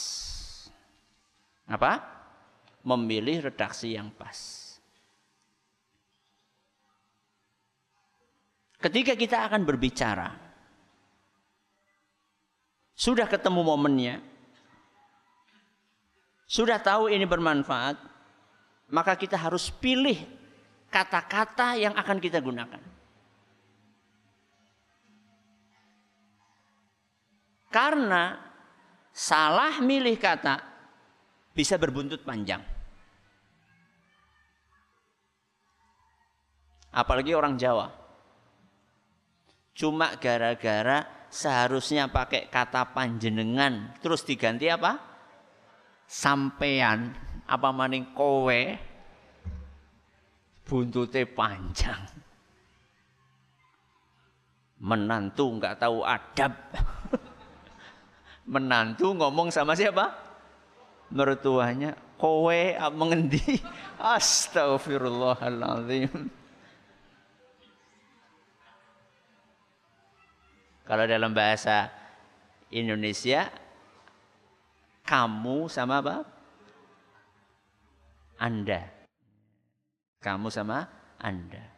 Apa? 1.70 2.02
Memilih 2.82 3.48
redaksi 3.48 3.94
yang 3.94 4.10
pas. 4.14 4.66
Ketika 8.78 9.18
kita 9.18 9.42
akan 9.50 9.66
berbicara, 9.66 10.30
sudah 12.94 13.26
ketemu 13.26 13.62
momennya, 13.66 14.16
sudah 16.46 16.78
tahu 16.82 17.10
ini 17.10 17.26
bermanfaat, 17.26 17.98
maka 18.94 19.14
kita 19.20 19.36
harus 19.36 19.68
pilih 19.68 20.16
kata-kata 20.88 21.76
yang 21.76 21.94
akan 21.98 22.18
kita 22.22 22.40
gunakan. 22.40 22.97
Karena 27.78 28.34
salah 29.14 29.78
milih 29.86 30.18
kata 30.18 30.58
bisa 31.54 31.78
berbuntut 31.78 32.26
panjang. 32.26 32.58
Apalagi 36.90 37.38
orang 37.38 37.54
Jawa. 37.54 37.94
Cuma 39.78 40.18
gara-gara 40.18 41.30
seharusnya 41.30 42.10
pakai 42.10 42.50
kata 42.50 42.98
panjenengan 42.98 43.94
terus 44.02 44.26
diganti 44.26 44.74
apa? 44.74 44.98
Sampean 46.10 47.14
apa 47.46 47.70
maning 47.70 48.10
kowe 48.18 48.62
buntute 50.66 51.30
panjang. 51.30 52.02
Menantu 54.82 55.62
nggak 55.62 55.78
tahu 55.78 56.02
adab. 56.02 56.58
Menantu 58.48 59.12
ngomong 59.12 59.52
sama 59.52 59.76
siapa? 59.76 60.16
Mertuanya 61.12 62.00
kowe 62.16 62.56
mengendi? 62.96 63.60
Astagfirullahaladzim. 64.00 66.32
Kalau 70.88 71.04
dalam 71.04 71.36
bahasa 71.36 71.92
Indonesia 72.72 73.52
kamu 75.04 75.68
sama 75.68 76.00
apa? 76.00 76.24
Anda. 78.40 78.88
Kamu 80.24 80.48
sama 80.48 80.88
Anda. 81.20 81.76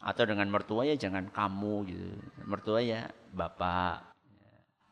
Atau 0.00 0.24
dengan 0.24 0.48
mertua 0.48 0.88
ya 0.88 0.96
jangan 0.96 1.28
kamu 1.28 1.74
gitu. 1.92 2.16
Mertua 2.48 2.80
ya 2.80 3.12
bapak, 3.36 4.15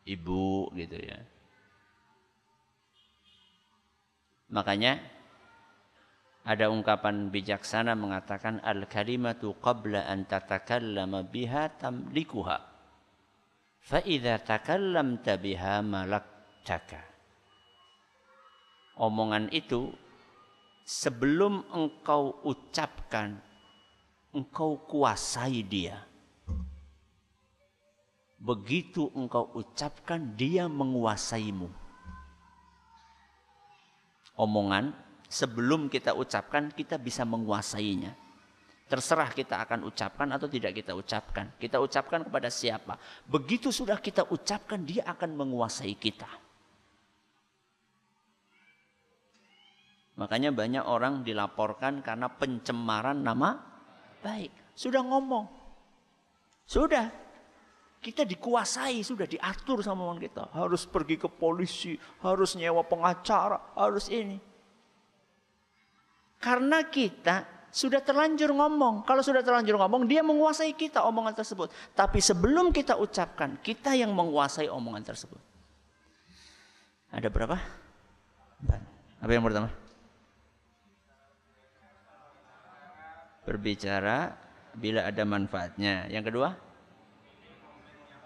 ibu 0.05 0.71
gitu 0.77 0.97
ya. 1.01 1.19
Makanya 4.53 5.01
ada 6.45 6.69
ungkapan 6.69 7.33
bijaksana 7.33 7.97
mengatakan 7.97 8.61
al 8.61 8.85
kalimatu 8.85 9.57
qabla 9.59 10.05
an 10.05 10.29
tatakallama 10.29 11.25
biha 11.25 11.73
tamlikuha 11.81 12.61
fa 13.81 13.99
idza 14.05 14.37
takallamta 14.45 15.41
biha 15.41 15.81
malaktaka 15.81 17.01
omongan 19.01 19.49
itu 19.57 19.89
sebelum 20.85 21.65
engkau 21.73 22.45
ucapkan 22.45 23.41
engkau 24.37 24.85
kuasai 24.85 25.65
dia 25.65 26.05
begitu 28.45 29.09
engkau 29.17 29.49
ucapkan 29.57 30.37
dia 30.37 30.69
menguasaimu 30.69 31.85
omongan 34.37 34.93
sebelum 35.31 35.91
kita 35.91 36.15
ucapkan 36.15 36.71
kita 36.71 36.99
bisa 36.99 37.23
menguasainya. 37.27 38.15
Terserah 38.85 39.33
kita 39.33 39.65
akan 39.65 39.89
ucapkan 39.89 40.29
atau 40.29 40.45
tidak 40.45 40.77
kita 40.77 40.93
ucapkan. 40.93 41.49
Kita 41.57 41.81
ucapkan 41.81 42.21
kepada 42.21 42.53
siapa. 42.53 43.01
Begitu 43.25 43.73
sudah 43.73 43.97
kita 43.97 44.29
ucapkan 44.29 44.85
dia 44.85 45.09
akan 45.09 45.35
menguasai 45.35 45.97
kita. 45.97 46.29
Makanya 50.15 50.55
banyak 50.55 50.85
orang 50.85 51.27
dilaporkan 51.27 52.05
karena 52.05 52.31
pencemaran 52.31 53.19
nama 53.25 53.59
baik. 54.23 54.53
Sudah 54.77 55.03
ngomong. 55.03 55.49
Sudah. 56.69 57.24
Kita 58.05 58.21
dikuasai, 58.29 59.01
sudah 59.01 59.25
diatur 59.25 59.81
sama 59.81 60.05
orang 60.05 60.21
kita. 60.21 60.53
Harus 60.53 60.85
pergi 60.85 61.17
ke 61.17 61.25
polisi, 61.25 61.97
harus 62.21 62.53
nyewa 62.53 62.85
pengacara, 62.85 63.73
harus 63.73 64.13
ini. 64.13 64.37
Karena 66.37 66.85
kita 66.85 67.49
sudah 67.73 68.05
terlanjur 68.05 68.53
ngomong. 68.53 69.09
Kalau 69.09 69.25
sudah 69.25 69.41
terlanjur 69.41 69.81
ngomong, 69.81 70.05
dia 70.05 70.21
menguasai 70.21 70.77
kita 70.77 71.01
omongan 71.01 71.33
tersebut. 71.33 71.73
Tapi 71.97 72.21
sebelum 72.21 72.77
kita 72.77 73.01
ucapkan, 73.01 73.57
kita 73.65 73.97
yang 73.97 74.13
menguasai 74.13 74.69
omongan 74.69 75.01
tersebut. 75.01 75.41
Ada 77.09 77.33
berapa? 77.33 77.57
Empat. 78.61 78.81
Apa 79.25 79.33
yang 79.33 79.45
pertama? 79.49 79.73
Berbicara 83.49 84.37
bila 84.77 85.09
ada 85.09 85.25
manfaatnya. 85.25 86.05
Yang 86.13 86.29
kedua? 86.29 86.74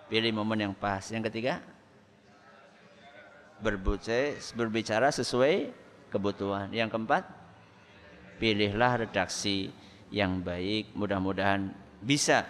Pilih 0.09 0.33
momen 0.33 0.59
yang 0.59 0.75
pas. 0.75 1.05
Yang 1.13 1.33
ketiga? 1.33 1.61
berbicara 4.55 5.11
sesuai 5.11 5.75
kebutuhan. 6.09 6.71
Yang 6.71 6.95
keempat? 6.95 7.39
pilihlah 8.39 9.05
redaksi 9.05 9.69
yang 10.15 10.41
baik. 10.41 10.95
Mudah-mudahan 10.95 11.75
bisa 12.01 12.47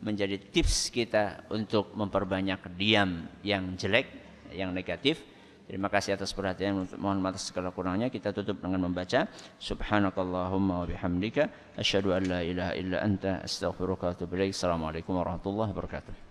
menjadi 0.00 0.40
tips 0.40 0.88
kita 0.88 1.46
untuk 1.52 1.92
memperbanyak 1.92 2.64
diam 2.74 3.28
yang 3.44 3.76
jelek, 3.76 4.08
yang 4.56 4.72
negatif. 4.72 5.20
Terima 5.68 5.92
kasih 5.92 6.16
atas 6.16 6.32
perhatian. 6.32 6.88
Mohon 6.96 7.28
maaf 7.28 7.36
segala 7.44 7.68
kurangnya. 7.68 8.08
Kita 8.08 8.32
tutup 8.32 8.56
dengan 8.56 8.88
membaca 8.88 9.28
Subhanakallahumma 9.60 10.80
wa 10.80 10.86
bihamdika 10.88 11.76
asyhadu 11.76 12.16
an 12.16 12.24
la 12.24 12.40
ilaha 12.40 12.72
illa 12.72 13.04
anta 13.04 13.44
astaghfiruka 13.44 14.08
wa 14.08 14.12
atubu 14.16 14.32
ilaik. 14.40 14.56
Assalamualaikum 14.56 15.12
warahmatullahi 15.20 15.68
wabarakatuh. 15.76 16.27